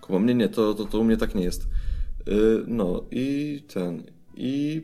[0.02, 1.68] Kuba, mnie nie, to, to, to u mnie tak nie jest.
[2.28, 4.04] Yy, no i ten.
[4.36, 4.82] I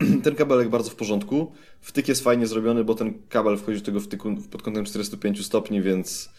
[0.24, 1.52] ten kabelek bardzo w porządku.
[1.80, 5.82] Wtyk jest fajnie zrobiony, bo ten kabel wchodzi do tego wtyku pod kątem 45 stopni,
[5.82, 6.30] więc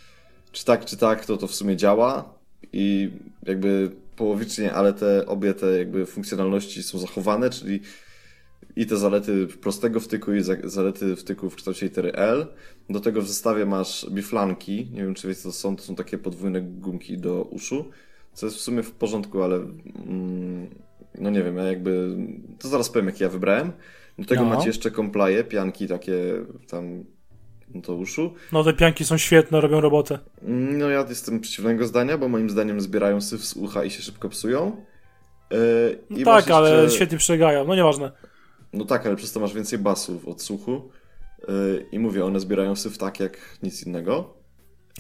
[0.52, 2.34] czy tak, czy tak, to to w sumie działa.
[2.74, 3.10] I
[3.44, 7.80] jakby połowicznie, ale te obie te jakby funkcjonalności są zachowane, czyli
[8.76, 12.48] i te zalety prostego wtyku i za- zalety wtyku w kształcie litery L.
[12.90, 14.88] Do tego w zestawie masz biflanki.
[14.94, 15.76] Nie wiem, czy wiecie, co to są.
[15.76, 17.86] To są takie podwójne gumki do uszu.
[18.34, 20.70] Co jest w sumie w porządku, ale mm,
[21.20, 22.18] no nie wiem, ja jakby.
[22.60, 23.72] To zaraz powiem, jakie ja wybrałem.
[24.20, 24.50] Do tego No.
[24.50, 26.16] macie jeszcze komplaje, pianki takie
[26.70, 27.04] tam
[27.70, 28.34] do uszu.
[28.52, 30.20] No te pianki są świetne, robią robotę.
[30.44, 34.02] Mm, No ja jestem przeciwnego zdania, bo moim zdaniem zbierają syf z ucha i się
[34.02, 34.86] szybko psują.
[35.52, 35.58] Yy,
[36.10, 38.12] No i tak, ale jeszcze- świetnie przegają, no nieważne.
[38.74, 40.92] No tak, ale przez to masz więcej basów od słuchu.
[41.48, 44.34] Yy, I mówię, one zbierają syf tak jak nic innego.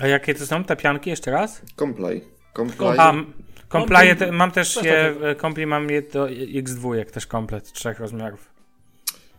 [0.01, 1.61] A jakie to są te pianki jeszcze raz?
[1.79, 2.21] Complay.
[2.57, 2.97] Complay.
[2.99, 3.13] A,
[3.71, 6.27] komplaje, te, mam też je, kompli mam je do
[6.63, 8.51] X2, też komplet trzech rozmiarów.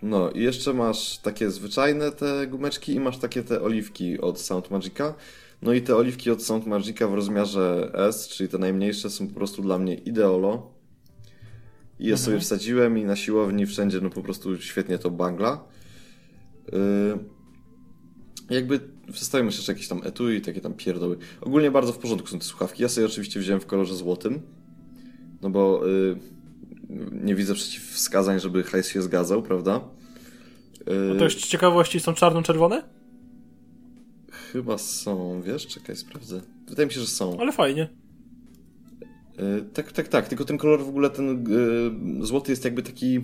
[0.03, 4.71] No i jeszcze masz takie zwyczajne te gumeczki i masz takie te oliwki od Sound
[4.71, 5.15] Magica.
[5.63, 9.35] No i te oliwki od Sound Magica w rozmiarze S, czyli te najmniejsze, są po
[9.35, 10.73] prostu dla mnie ideolo.
[11.99, 15.65] I je sobie wsadziłem i na siłowni wszędzie no po prostu świetnie to bangla.
[16.73, 17.19] Yy,
[18.51, 18.81] jakby
[19.13, 21.17] wstawiam jeszcze jakieś tam etui, takie tam pierdoły.
[21.41, 22.83] Ogólnie bardzo w porządku są te słuchawki.
[22.83, 24.41] Ja sobie oczywiście wziąłem w kolorze złotym,
[25.43, 26.19] no bo yy,
[27.13, 29.81] nie widzę przeciwwskazań, żeby hajs się zgadzał, prawda?
[31.15, 32.83] A to jeszcze ciekawości są czarno-czerwone?
[34.53, 35.67] Chyba są, wiesz?
[35.67, 36.41] Czekaj, sprawdzę.
[36.69, 37.41] Wydaje mi się, że są.
[37.41, 37.89] Ale fajnie.
[39.39, 40.29] Yy, tak, tak, tak.
[40.29, 41.45] Tylko ten kolor w ogóle, ten
[42.21, 43.21] yy, złoty jest jakby taki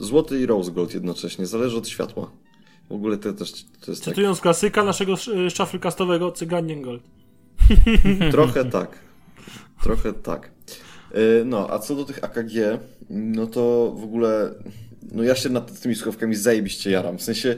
[0.00, 1.46] złoty i rose gold jednocześnie.
[1.46, 2.30] Zależy od światła.
[2.90, 7.02] W ogóle to też to jest tak, Cytując klasyka naszego sz- shufflecastowego Cyganian Gold.
[8.30, 8.98] trochę tak.
[9.82, 10.50] Trochę tak.
[11.14, 12.52] Yy, no, a co do tych AKG,
[13.10, 14.54] no to w ogóle
[15.12, 17.18] no ja się nad tymi słuchawkami zajebiście jaram.
[17.18, 17.56] W sensie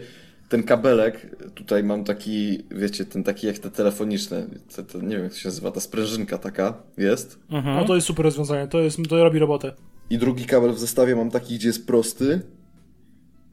[0.48, 4.46] ten kabelek, tutaj mam taki, wiecie, ten taki jak te telefoniczne,
[4.76, 7.38] te, te, nie wiem jak to się nazywa, ta sprężynka taka jest.
[7.50, 9.72] No to jest super rozwiązanie, to, jest, to robi robotę.
[10.10, 12.40] I drugi kabel w zestawie mam taki, gdzie jest prosty.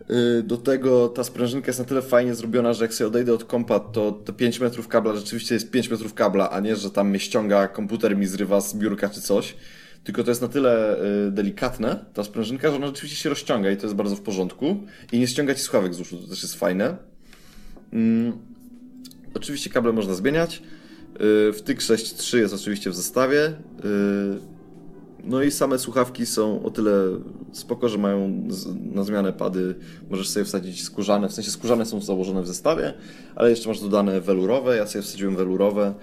[0.09, 3.43] Yy, Do tego ta sprężynka jest na tyle fajnie zrobiona, że jak sobie odejdę od
[3.43, 7.09] kompa, to te 5 metrów kabla rzeczywiście jest 5 metrów kabla, a nie, że tam
[7.09, 9.55] mnie ściąga, komputer mi zrywa z biurka czy coś.
[10.03, 13.77] Tylko to jest na tyle yy, delikatne, ta sprężynka, że ona rzeczywiście się rozciąga i
[13.77, 14.77] to jest bardzo w porządku.
[15.11, 16.97] I nie ściąga ci słuchawek z uszu, to też jest fajne.
[17.93, 18.33] Mm.
[19.33, 20.63] Oczywiście kable można zmieniać.
[21.19, 23.53] Yy, Wtyk 6.3 jest oczywiście w zestawie.
[25.23, 26.93] No i same słuchawki są o tyle
[27.51, 28.47] spoko, że mają
[28.93, 29.75] na zmianę pady.
[30.09, 32.93] Możesz sobie wsadzić skórzane, w sensie skórzane są założone w zestawie,
[33.35, 34.77] ale jeszcze masz dodane welurowe.
[34.77, 35.93] Ja sobie wsadziłem welurowe.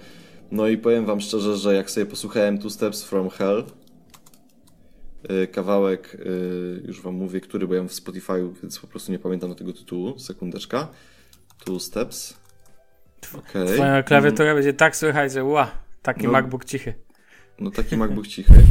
[0.51, 3.63] No i powiem wam szczerze, że jak sobie posłuchałem Two Steps from Hell,
[5.29, 9.11] yy, kawałek, yy, już wam mówię, który, bo ja mam w Spotify, więc po prostu
[9.11, 10.19] nie pamiętam tego tytułu.
[10.19, 10.87] Sekundeczka.
[11.65, 12.33] Two Steps.
[13.37, 13.67] Okej.
[13.67, 16.31] Twoja klawiatura będzie tak słychać, że ła, taki No.
[16.31, 16.93] MacBook cichy.
[17.61, 18.53] No taki MacBook cichy.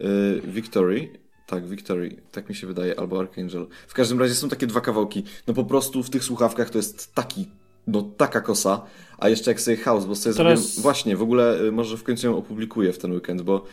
[0.00, 1.08] Y, Victory.
[1.46, 2.22] Tak, Victory.
[2.32, 3.00] Tak mi się wydaje.
[3.00, 3.66] Albo Archangel.
[3.88, 5.24] W każdym razie są takie dwa kawałki.
[5.46, 7.48] No po prostu w tych słuchawkach to jest taki,
[7.86, 8.82] no taka kosa.
[9.18, 10.82] A jeszcze jak sobie house, bo sobie Teraz- zrobiłem...
[10.82, 13.64] Właśnie, w ogóle y, może w końcu ją opublikuję w ten weekend, bo,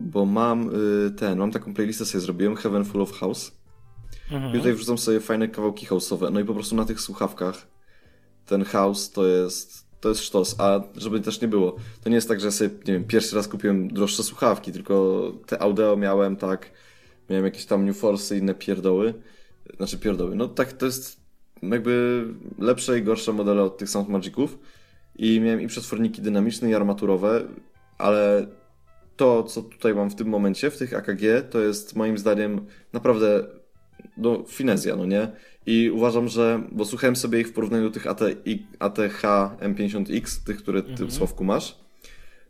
[0.00, 0.70] bo mam
[1.06, 3.52] y, ten, mam taką playlistę sobie zrobiłem, Heaven Full of House.
[4.30, 4.54] Mhm.
[4.54, 6.32] I tutaj wrzucam sobie fajne kawałki house'owe.
[6.32, 7.66] No i po prostu na tych słuchawkach
[8.46, 10.56] ten house to jest, to jest sztos.
[10.58, 13.48] A żeby też nie było, to nie jest tak, że sobie, nie wiem, pierwszy raz
[13.48, 16.70] kupiłem droższe słuchawki, tylko te audio miałem tak,
[17.30, 19.14] miałem jakieś tam New Force i inne pierdoły.
[19.76, 20.36] Znaczy pierdoły.
[20.36, 21.20] No tak, to jest
[21.62, 22.24] jakby
[22.58, 24.58] lepsze i gorsze modele od tych Sound Magiców.
[25.16, 27.44] I miałem i przetworniki dynamiczne i armaturowe,
[27.98, 28.46] ale
[29.16, 33.44] to, co tutaj mam w tym momencie, w tych AKG, to jest moim zdaniem naprawdę
[34.16, 35.28] no, finezja, no nie?
[35.66, 38.20] I uważam, że, bo słuchałem sobie ich w porównaniu do tych AT,
[38.78, 39.22] ATH
[39.60, 41.08] M50X, tych, które ty Mhm.
[41.10, 41.78] w Sławku masz.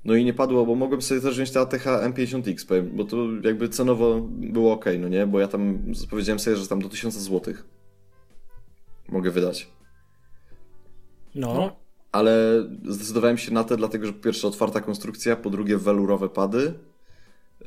[0.05, 3.17] No i nie padło, bo mogłem sobie też wziąć te ATH M50X, powiem, bo to
[3.45, 5.27] jakby cenowo było ok, no nie?
[5.27, 5.79] Bo ja tam
[6.11, 7.55] powiedziałem sobie, że tam do 1000 zł
[9.09, 9.69] mogę wydać.
[11.35, 11.55] No.
[11.55, 11.77] No.
[12.13, 16.75] Ale zdecydowałem się na te, dlatego że po pierwsze otwarta konstrukcja, po drugie welurowe pady,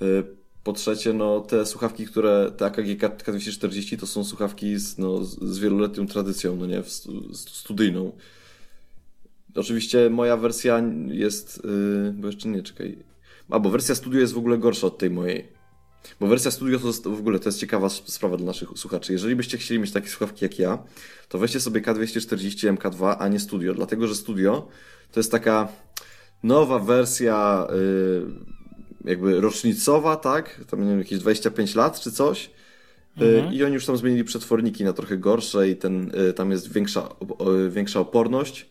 [0.01, 2.87] yy, po trzecie no te słuchawki, które, te AKG
[3.25, 6.83] K240 to są słuchawki z, no, z wieloletnią tradycją, no nie,
[7.33, 8.11] studyjną.
[9.55, 12.97] Oczywiście moja wersja jest, yy, bo jeszcze nie, czekaj.
[13.49, 15.47] A, bo wersja studio jest w ogóle gorsza od tej mojej.
[16.19, 19.13] Bo wersja studio to jest, w ogóle to jest ciekawa sprawa dla naszych słuchaczy.
[19.13, 20.83] Jeżeli byście chcieli mieć takie słuchawki jak ja,
[21.29, 23.73] to weźcie sobie K240 MK2, a nie studio.
[23.73, 24.67] Dlatego, że studio
[25.11, 25.67] to jest taka
[26.43, 28.58] nowa wersja yy,
[29.05, 30.61] jakby rocznicowa, tak?
[30.69, 32.51] Tam nie wiem, jakieś 25 lat czy coś.
[33.17, 36.73] Yy, I oni już tam zmienili przetworniki na trochę gorsze i ten, yy, tam jest
[36.73, 38.69] większa, o, większa oporność.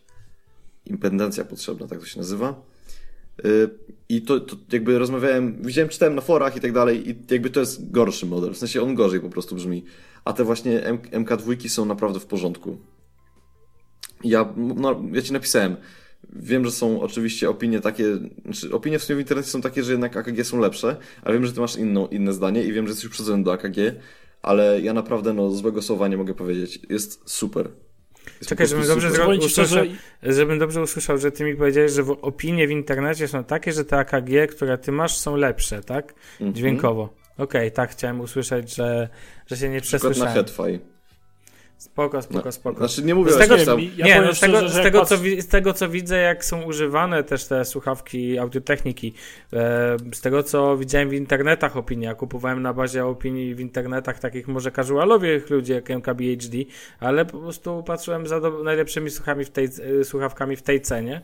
[0.85, 2.61] Impedencja potrzebna, tak to się nazywa.
[4.09, 7.59] I to, to jakby rozmawiałem, widziałem, czytałem na forach i tak dalej, i jakby to
[7.59, 8.53] jest gorszy model.
[8.53, 9.85] W sensie on gorzej po prostu brzmi.
[10.25, 12.77] A te właśnie M- MK2 są naprawdę w porządku.
[14.23, 15.75] Ja, no, ja ci napisałem.
[16.33, 18.05] Wiem, że są oczywiście opinie takie,
[18.45, 21.45] znaczy opinie w sumie w internecie są takie, że jednak AKG są lepsze, ale wiem,
[21.45, 23.75] że ty masz inną, inne zdanie i wiem, że jesteś uprzedzony do AKG,
[24.41, 26.79] ale ja naprawdę no złego słowa nie mogę powiedzieć.
[26.89, 27.69] Jest super.
[28.37, 29.29] Jest Czekaj, żebym dobrze super.
[29.29, 29.85] usłyszał, szczerze,
[30.23, 33.85] żebym dobrze usłyszał, że ty mi powiedziałeś, że w- opinie w internecie są takie, że
[33.85, 36.13] te AKG, które ty masz, są lepsze, tak?
[36.33, 36.53] Mhm.
[36.53, 37.13] Dźwiękowo.
[37.37, 39.09] Okej, tak, chciałem usłyszeć, że,
[39.47, 40.33] że się nie Przykład na przesłyszałem.
[40.33, 40.79] Headfy.
[41.79, 42.77] Spoko, spoko, No, spoko.
[42.77, 45.17] Znaczy nie mówię Z tego, wiem, ja nie, no z, tego, szczerze, z, tego, co,
[45.39, 49.13] z tego co widzę, jak są używane też te słuchawki audiotechniki,
[49.53, 54.19] e, z tego co widziałem w internetach opinii, ja kupowałem na bazie opinii w internetach
[54.19, 56.57] takich może casualowych ludzi jak MKBHD,
[56.99, 59.67] ale po prostu patrzyłem za do, najlepszymi słuchawkami w tej,
[60.01, 61.21] e, słuchawkami w tej cenie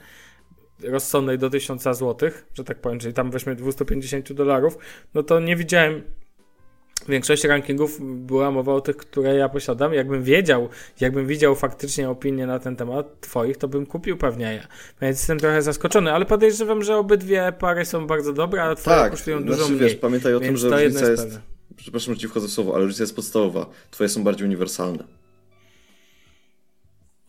[0.83, 4.77] rozsądnej do 1000 zł, że tak powiem, czyli tam weźmy 250 dolarów,
[5.13, 6.01] no to nie widziałem
[7.09, 9.93] Większość rankingów była mowa o tych, które ja posiadam.
[9.93, 14.67] Jakbym wiedział, jakbym widział faktycznie opinie na ten temat twoich, to bym kupił pewnie je.
[15.01, 19.11] Więc jestem trochę zaskoczony, ale podejrzewam, że obydwie pary są bardzo dobre, a twoje tak,
[19.11, 19.79] kosztują znaczy, dużo mniej.
[19.79, 21.39] wiesz, pamiętaj o tym, że to różnica jest
[21.75, 23.65] przepraszam, że ci wchodzę w słowo, ale różnica jest podstawowa.
[23.91, 25.03] Twoje są bardziej uniwersalne.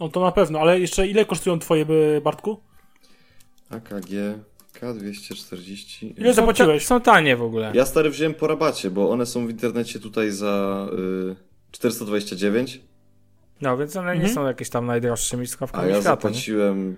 [0.01, 1.87] No to na pewno, ale jeszcze ile kosztują twoje,
[2.25, 2.61] Bartku?
[3.71, 4.11] AKG
[4.81, 6.13] K240.
[6.19, 6.87] Ile Są, zapłaciłeś?
[6.87, 7.73] są tanie w ogóle.
[7.75, 10.87] Ja stary wziąłem po rabacie, bo one są w internecie tutaj za
[11.33, 11.37] y,
[11.73, 12.81] 429,
[13.61, 14.35] No, więc one nie Mhm.
[14.35, 16.11] są jakieś tam najdroższymi a słuchawkami ja świata.
[16.11, 16.35] nie?
[16.35, 16.97] zapłaciłem.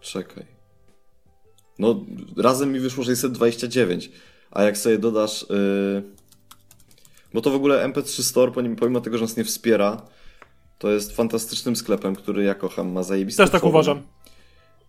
[0.00, 0.44] Czekaj.
[1.78, 2.00] No,
[2.36, 4.10] razem mi wyszło 629,
[4.50, 5.42] a jak sobie dodasz.
[5.42, 6.02] Y,
[7.34, 10.02] bo to w ogóle MP3 Store, pomimo- pomimo tego, że nas nie wspiera,
[10.78, 13.74] To jest fantastycznym sklepem, który ja kocham, ma zajebiste Też tak forum.
[13.74, 14.02] uważam.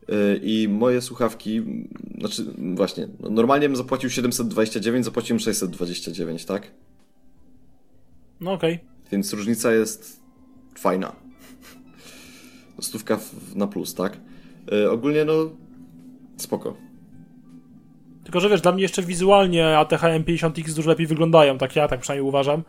[0.10, 1.62] Y, I moje słuchawki,
[2.18, 2.46] znaczy
[2.76, 6.72] właśnie, no normalnie bym zapłacił 729, zapłaciłem 629, tak?
[8.40, 8.80] No okej.
[9.12, 10.20] Więc różnica jest
[10.78, 11.16] fajna.
[12.82, 13.20] Stówka
[13.56, 14.18] na plus, tak?
[14.74, 15.34] Y, ogólnie no
[16.38, 16.89] spoko.
[18.30, 22.00] Tylko, że wiesz, dla mnie jeszcze wizualnie ATH M50X dużo lepiej wyglądają, tak ja tak
[22.00, 22.64] przynajmniej uważam,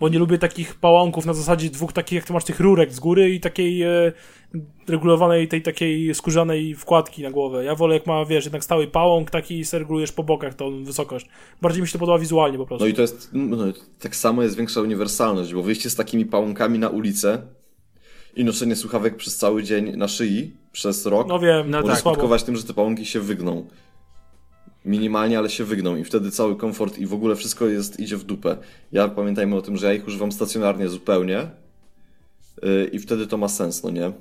[0.00, 3.00] bo nie lubię takich pałąków na zasadzie dwóch takich, jak ty masz tych rurek z
[3.00, 4.12] góry i takiej e,
[4.88, 7.64] regulowanej, tej takiej skórzanej wkładki na głowę.
[7.64, 11.26] Ja wolę jak ma, wiesz, jednak stały pałąk taki i regulujesz po bokach tą wysokość.
[11.62, 12.84] Bardziej mi się to podoba wizualnie po prostu.
[12.84, 13.56] No i to jest, no,
[14.00, 17.42] tak samo jest większa uniwersalność, bo wyjście z takimi pałunkami na ulicę
[18.36, 22.00] i noszenie słuchawek przez cały dzień na szyi przez rok No wiem, No może tak.
[22.00, 23.66] skutkować tym, że te pałąki się wygną.
[24.86, 28.24] Minimalnie, ale się wygną i wtedy cały komfort i w ogóle wszystko jest, idzie w
[28.24, 28.56] dupę.
[28.92, 31.50] Ja pamiętajmy o tym, że ja ich używam stacjonarnie zupełnie
[32.62, 34.12] yy, i wtedy to ma sens, no nie?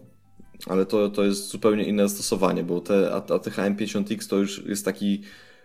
[0.68, 5.22] Ale to, to jest zupełnie inne stosowanie, bo te ATH M50X to już jest taki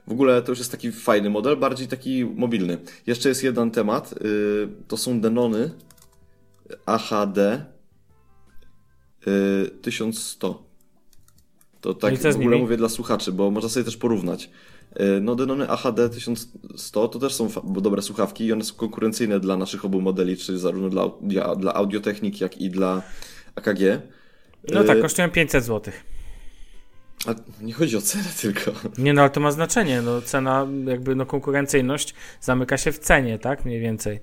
[0.06, 2.78] w ogóle to już jest taki fajny model, bardziej taki mobilny.
[3.06, 5.70] Jeszcze jest jeden temat, yy, to są Denony
[6.86, 7.64] AHD
[9.26, 10.70] yy, 1100.
[11.80, 14.50] To tak No w ogóle mówię dla słuchaczy, bo można sobie też porównać.
[14.98, 19.56] Yy, No Denony AHD 1100 to też są dobre słuchawki i one są konkurencyjne dla
[19.56, 23.02] naszych obu modeli, czyli zarówno dla, dla, dla audiotechnik, jak i dla
[23.54, 23.80] AKG.
[24.68, 25.92] No tak, kosztują 500 zł.
[27.26, 28.72] A nie chodzi o cenę tylko.
[28.98, 33.38] Nie no, ale to ma znaczenie, no cena, jakby no konkurencyjność zamyka się w cenie,
[33.38, 34.20] tak, mniej więcej.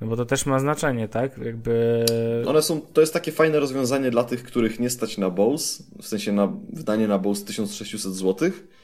[0.00, 2.04] No bo to też ma znaczenie, tak, jakby...
[2.46, 6.06] One są, to jest takie fajne rozwiązanie dla tych, których nie stać na Bose, w
[6.06, 8.79] sensie na wydanie na Bose 1600 zł, yy,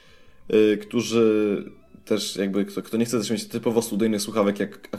[0.81, 1.63] którzy
[2.05, 4.89] też jakby, kto, kto nie chce też mieć typowo studyjnych słuchawek jak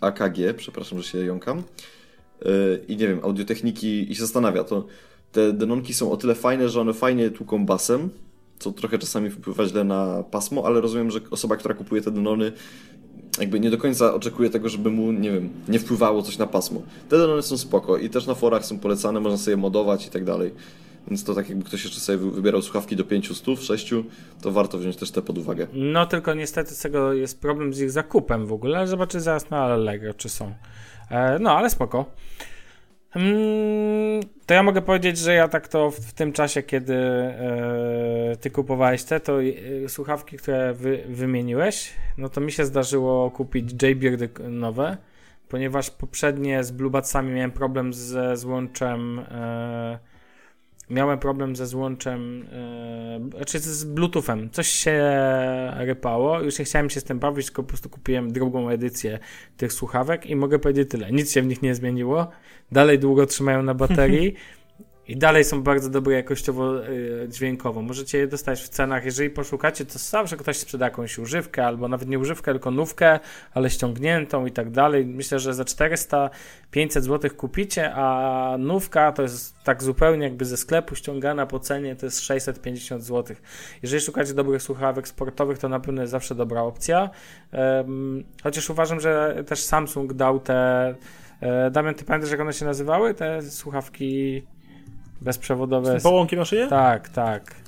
[0.00, 1.62] AKG, przepraszam, że się jąkam,
[2.44, 4.86] yy, i nie wiem, audiotechniki i się zastanawia, to
[5.32, 8.10] te denonki są o tyle fajne, że one fajnie tłuką basem,
[8.58, 12.52] co trochę czasami wpływa źle na pasmo, ale rozumiem, że osoba, która kupuje te denony
[13.38, 16.82] jakby nie do końca oczekuje tego, żeby mu, nie wiem, nie wpływało coś na pasmo.
[17.08, 20.24] Te denony są spoko i też na forach są polecane, można sobie modować i tak
[20.24, 20.50] dalej.
[21.08, 23.94] Więc to tak jakby ktoś jeszcze sobie wy- wybierał słuchawki do 500, 6,
[24.42, 25.66] to warto wziąć też te pod uwagę.
[25.72, 29.58] No tylko niestety z tego jest problem z ich zakupem w ogóle, zobaczę zaraz na
[29.64, 30.54] Allegro, czy są.
[31.10, 32.04] E, no, ale spoko.
[33.16, 38.36] Mm, to ja mogę powiedzieć, że ja tak to w, w tym czasie, kiedy e,
[38.40, 43.82] ty kupowałeś te, to e, słuchawki, które wy, wymieniłeś, no to mi się zdarzyło kupić
[43.82, 44.96] Jaybeardy k- nowe,
[45.48, 49.98] ponieważ poprzednie z Bluebudsami miałem problem ze złączem e,
[50.90, 54.50] miałem problem ze złączem, e, znaczy z Bluetoothem.
[54.50, 55.02] Coś się
[55.76, 59.18] rypało, już nie chciałem się z tym bawić, tylko po prostu kupiłem drugą edycję
[59.56, 61.12] tych słuchawek i mogę powiedzieć tyle.
[61.12, 62.30] Nic się w nich nie zmieniło.
[62.72, 64.34] Dalej długo trzymają na baterii.
[65.10, 67.82] I dalej są bardzo dobre jakościowo y, dźwiękowo.
[67.82, 72.08] Możecie je dostać w cenach, jeżeli poszukacie, to zawsze ktoś sprzeda jakąś używkę, albo nawet
[72.08, 73.20] nie używkę, tylko nówkę,
[73.54, 75.06] ale ściągniętą i tak dalej.
[75.06, 76.30] Myślę, że za 400-500
[77.00, 82.06] zł kupicie, a nówka to jest tak zupełnie jakby ze sklepu ściągana po cenie, to
[82.06, 83.36] jest 650 zł.
[83.82, 87.10] Jeżeli szukacie dobrych słuchawek sportowych, to na pewno jest zawsze dobra opcja.
[88.42, 90.94] Chociaż uważam, że też Samsung dał te.
[91.40, 93.14] E, Damian, ty pamiętasz, jak one się nazywały?
[93.14, 94.42] Te słuchawki
[95.20, 96.00] bezprzewodowe.
[96.00, 96.66] Z pałąkiem na szyję?
[96.66, 97.59] Tak, tak.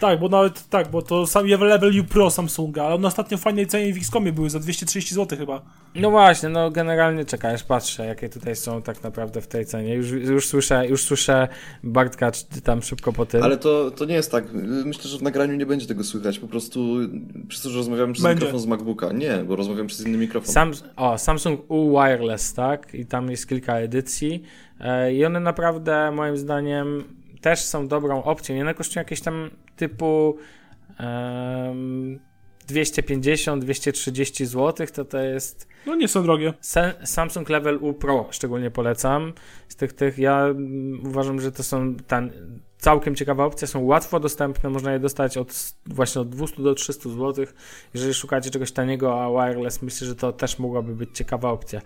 [0.00, 3.40] Tak, bo nawet tak, bo to sam Level U Pro Samsunga, ale one ostatnio w
[3.40, 5.62] fajnej cenie w Xcomie były za 230 zł chyba.
[5.94, 9.94] No właśnie, no generalnie czekaj, aż patrzę, jakie tutaj są tak naprawdę w tej cenie.
[9.94, 11.48] Już, już słyszę, już słyszę
[11.82, 13.42] Bartka czy tam szybko po tym.
[13.42, 14.44] Ale to, to nie jest tak.
[14.84, 16.38] Myślę, że w nagraniu nie będzie tego słychać.
[16.38, 16.96] Po prostu
[17.48, 18.40] przez to, że rozmawiamy przez Będzie.
[18.40, 19.12] mikrofon z MacBooka.
[19.12, 20.52] Nie, bo rozmawiam przez inny mikrofon.
[20.52, 22.94] Sam, o, Samsung U Wireless, tak?
[22.94, 24.42] I tam jest kilka edycji.
[24.80, 27.04] E, I one naprawdę, moim zdaniem,
[27.40, 28.56] też są dobrą opcją.
[28.56, 30.36] I one kosztują jakieś tam typu
[30.98, 32.20] em,
[32.68, 34.86] 250-230 zł.
[34.94, 36.52] To to jest No nie są drogie.
[37.04, 39.32] Samsung Level U Pro szczególnie polecam.
[39.68, 42.30] Z tych, tych ja mm, uważam, że to są tan-
[42.78, 47.08] całkiem ciekawa opcja, są łatwo dostępne, można je dostać od właśnie od 200 do 300
[47.10, 47.46] zł.
[47.94, 51.80] Jeżeli szukacie czegoś taniego, a wireless, myślę, że to też mogłaby być ciekawa opcja.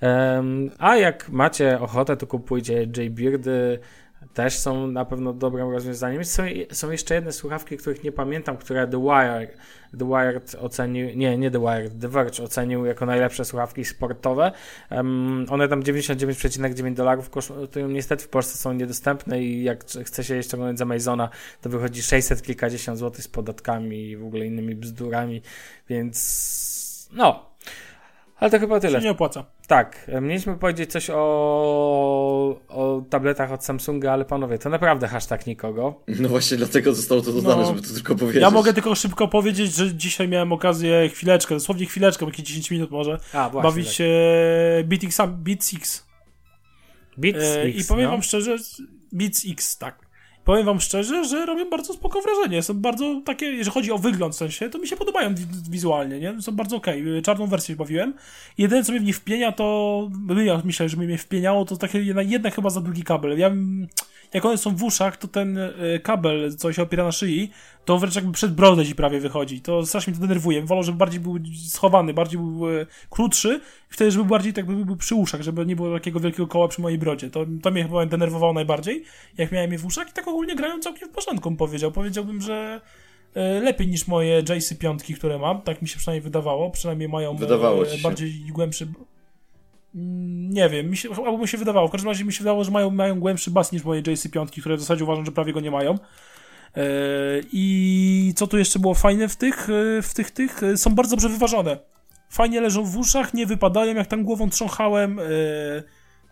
[0.00, 3.78] Em, a jak macie ochotę, to kupujcie Jaybeardy,
[4.34, 6.24] też są na pewno dobrym rozwiązaniem.
[6.24, 9.48] Są, są jeszcze jedne słuchawki, których nie pamiętam, które The Wire,
[9.98, 14.52] The Wired ocenił, nie, nie The Wired, The Verge ocenił jako najlepsze słuchawki sportowe.
[14.90, 17.88] Um, one tam 99,9 dolarów kosztują.
[17.88, 21.28] Niestety w Polsce są niedostępne i jak chce się je ściągnąć z Amazona,
[21.62, 25.42] to wychodzi 600 kilkadziesiąt złotych z podatkami i w ogóle innymi bzdurami,
[25.88, 27.53] więc no.
[28.36, 28.98] Ale to chyba tyle.
[28.98, 29.44] Się nie opłaca.
[29.66, 31.16] Tak, e, mieliśmy powiedzieć coś o,
[32.68, 36.00] o tabletach od Samsunga, ale panowie, to naprawdę hashtag nikogo.
[36.08, 37.64] No właśnie dlatego zostało to dodane, No.
[37.68, 38.42] żeby to tylko powiedzieć.
[38.42, 42.90] Ja mogę tylko szybko powiedzieć, że dzisiaj miałem okazję chwileczkę, dosłownie chwileczkę, jakieś 10 minut
[42.90, 43.70] może, A, właśnie.
[43.70, 43.94] bawić tak.
[43.96, 44.08] się
[44.84, 46.06] Beat X, Beat X.
[47.16, 48.10] Beats E, X, I powiem no.
[48.10, 48.56] wam szczerze,
[49.12, 50.03] Beats X, tak.
[50.44, 52.62] Powiem wam szczerze, że robią bardzo spoko wrażenie.
[52.62, 56.20] Są bardzo takie, jeżeli chodzi o wygląd w sensie, to mi się podobają wi- wizualnie,
[56.20, 56.42] nie?
[56.42, 57.04] Są bardzo okej.
[57.22, 58.14] Czarną wersję bawiłem.
[58.58, 60.10] Jedyne, co mnie w nie wpienia, to...
[60.44, 63.38] Ja myślę, że mnie wpieniało, to takie jedna, jednak chyba za długi kabel.
[63.38, 63.50] Ja.
[64.34, 65.72] Jak one są w uszach, to ten e,
[66.02, 67.50] kabel, co się opiera na szyi,
[67.84, 69.60] to wręcz jakby przed brodę ci prawie wychodzi.
[69.60, 70.62] To strasznie mnie to denerwuje.
[70.62, 74.96] Wolę, żeby bardziej był schowany, bardziej był e, krótszy, wtedy, żeby bardziej tak by był
[74.96, 77.30] przy uszach, żeby nie było takiego wielkiego koła przy mojej brodzie.
[77.30, 79.04] To, to mnie chyba denerwowało najbardziej,
[79.38, 81.92] jak miałem je w uszach i tak ogólnie grają całkiem w porządku, powiedział.
[81.92, 82.80] Powiedziałbym, że
[83.34, 87.36] e, lepiej niż moje JC piątki, które mam, tak mi się przynajmniej wydawało, przynajmniej mają
[87.36, 88.02] Wydawało e, ci się.
[88.02, 88.88] bardziej głębszy...
[89.94, 91.88] Mm, Nie wiem, mi się, albo mi się wydawało.
[91.88, 94.60] W każdym razie mi się wydawało, że mają, mają głębszy bas niż moje JC piątki,
[94.60, 95.98] które w zasadzie uważam, że prawie go nie mają.
[96.76, 96.80] E,
[97.52, 101.16] I co tu jeszcze było fajne w tych, e, w tych, tych, e, są bardzo
[101.16, 101.78] dobrze wyważone.
[102.30, 105.20] Fajnie leżą w uszach, nie wypadają, jak tam głową trząchałem.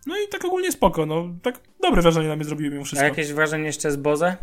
[0.06, 1.28] No i tak ogólnie spoko, no.
[1.42, 3.04] Tak dobre wrażenie na mnie zrobiły mimo A wszystko.
[3.08, 4.36] jakieś wrażenie jeszcze z Boze?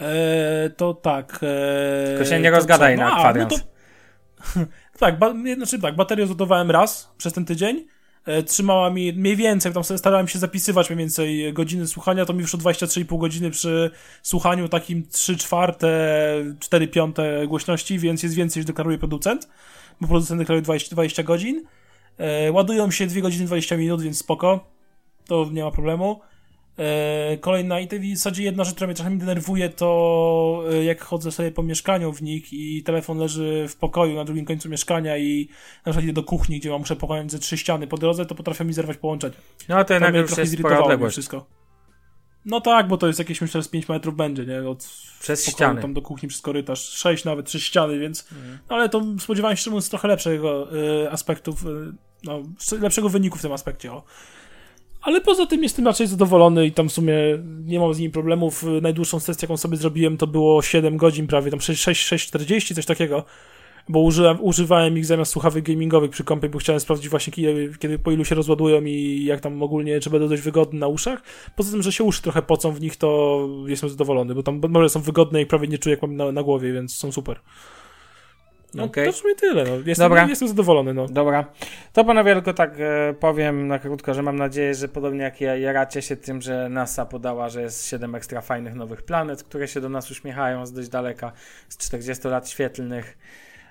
[0.00, 1.38] E, to tak.
[1.42, 3.00] E, Tylko się nie rozgadaj co?
[3.02, 3.52] na No, a, kwadrans.
[3.52, 3.58] No
[4.64, 4.70] to,
[5.06, 7.86] tak, ba, znaczy tak, baterię zładowałem raz przez ten tydzień.
[8.26, 12.32] E, trzymała mi mniej więcej, tam sobie starałem się zapisywać mniej więcej godziny słuchania, to
[12.32, 13.90] mi wyszło 23,5 godziny przy
[14.22, 15.88] słuchaniu takim 3 czwarte,
[16.60, 19.48] 4 piąte głośności, więc jest więcej niż deklaruje producent,
[20.00, 21.64] bo producent deklaruje 20, 20 godzin.
[22.18, 24.70] E, ładują się 2 godziny 20 minut, więc spoko,
[25.26, 26.20] to nie ma problemu.
[26.78, 31.02] E, kolejna i to w zasadzie jedna rzecz, która mnie czasami denerwuje, to e, jak
[31.02, 35.18] chodzę sobie po mieszkaniu w nich i telefon leży w pokoju na drugim końcu mieszkania
[35.18, 35.48] i
[35.86, 38.34] na przykład idę do kuchni, gdzie mam muszę pokonać ze trzy ściany po drodze, to
[38.34, 39.34] potrafię mi zerwać połączenie.
[39.68, 41.14] No to jednak już trochę jest spora odległość.
[41.14, 41.46] wszystko.
[42.44, 44.68] No tak, bo to jest jakieś myślę z 5 metrów będzie, nie?
[44.68, 44.88] Od
[45.20, 45.82] Przez ściany.
[45.82, 48.58] tam do kuchni przez korytarz, 6 nawet, przez ściany, więc Mhm.
[48.70, 51.68] no, ale to spodziewałem się mówiąc trochę lepszego y, aspektów, y,
[52.24, 52.42] no,
[52.80, 54.02] lepszego wyniku w tym aspekcie, o.
[55.12, 57.14] Ale poza tym jestem raczej zadowolony i tam w sumie
[57.64, 58.64] nie mam z nim problemów.
[58.82, 62.86] Najdłuższą sesję, jaką sobie zrobiłem, to było 7 godzin prawie, tam 6, 6, 6,40, coś
[62.86, 63.24] takiego.
[63.88, 64.00] Bo
[64.40, 68.24] używałem ich zamiast słuchawek gamingowych przy kompie, bo chciałem sprawdzić właśnie kiedy, kiedy po ilu
[68.24, 71.22] się rozładują i jak tam ogólnie, czy będą dość wygodne na uszach.
[71.56, 74.88] Poza tym, że się uszy trochę pocą w nich, to jestem zadowolony, bo tam może
[74.88, 77.40] są wygodne i prawie nie czuję jak mam na, na głowie, więc są super.
[78.74, 79.06] No, Okej.
[79.06, 79.70] To w sumie tyle, no.
[79.86, 80.26] Jestem, Dobra.
[80.28, 81.06] jestem zadowolony, no.
[81.08, 81.44] Dobra.
[81.92, 85.56] To panowie, tylko tak e, powiem na krótko, że mam nadzieję, że podobnie jak ja,
[85.56, 89.80] jaracie się tym, że NASA podała, że jest 7 ekstra fajnych nowych planet, które się
[89.80, 91.32] do nas uśmiechają z dość daleka,
[91.68, 93.18] z 40 lat świetlnych.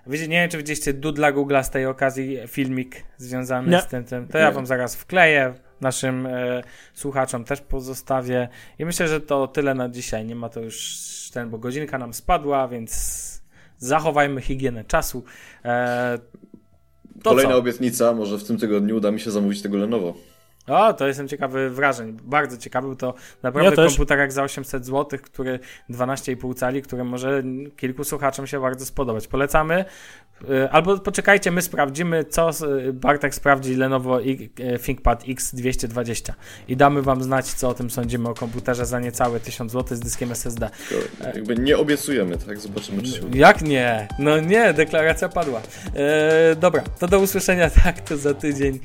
[0.07, 3.81] Wiecie, nie wiem, czy widzieliście Dudla Google'a z tej okazji filmik związany Nie.
[3.81, 4.27] z tym, tym.
[4.27, 6.61] To ja wam zaraz wkleję, naszym e,
[6.93, 8.47] słuchaczom też pozostawię.
[8.79, 10.25] I myślę, że to tyle na dzisiaj.
[10.25, 10.97] Nie ma to już
[11.33, 13.30] ten, bo godzinka nam spadła, więc
[13.81, 15.23] zachowajmy higienę czasu.
[15.65, 16.19] E,
[17.23, 17.57] to Kolejna co?
[17.57, 20.13] obietnica, może w tym tygodniu uda mi się zamówić tego Lenovo.
[20.71, 22.17] O, to jestem ciekawy wrażeń.
[22.23, 23.13] Bardzo ciekawy, bo to
[23.43, 23.87] naprawdę Ja też.
[23.87, 25.59] komputer jak za 800 zł, który
[25.89, 27.43] 12,5 cali, który może
[27.77, 29.27] kilku słuchaczom się bardzo spodobać.
[29.27, 29.85] Polecamy.
[30.49, 32.49] Y, Albo poczekajcie, my sprawdzimy, co
[32.89, 36.33] y, Bartek sprawdzi Lenovo y, ThinkPad X220
[36.67, 39.99] i damy wam znać, co o tym sądzimy o komputerze za niecałe 1000 zł z
[39.99, 40.69] dyskiem SSD.
[41.19, 42.59] To jakby nie obiecujemy, tak?
[42.59, 43.37] Zobaczymy, czy się uda.
[43.37, 44.07] Jak nie?
[44.19, 45.61] No nie, deklaracja padła.
[45.95, 48.79] E, dobra, to do usłyszenia tak, to za tydzień.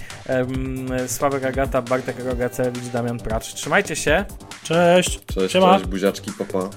[1.07, 1.45] Sławek
[1.77, 3.55] Agata Bartek Rogacewicz, Damian Pracz.
[3.55, 4.24] Trzymajcie się.
[4.64, 5.20] Cześć.
[5.27, 6.70] Cześć, cześć buziaczki, papa.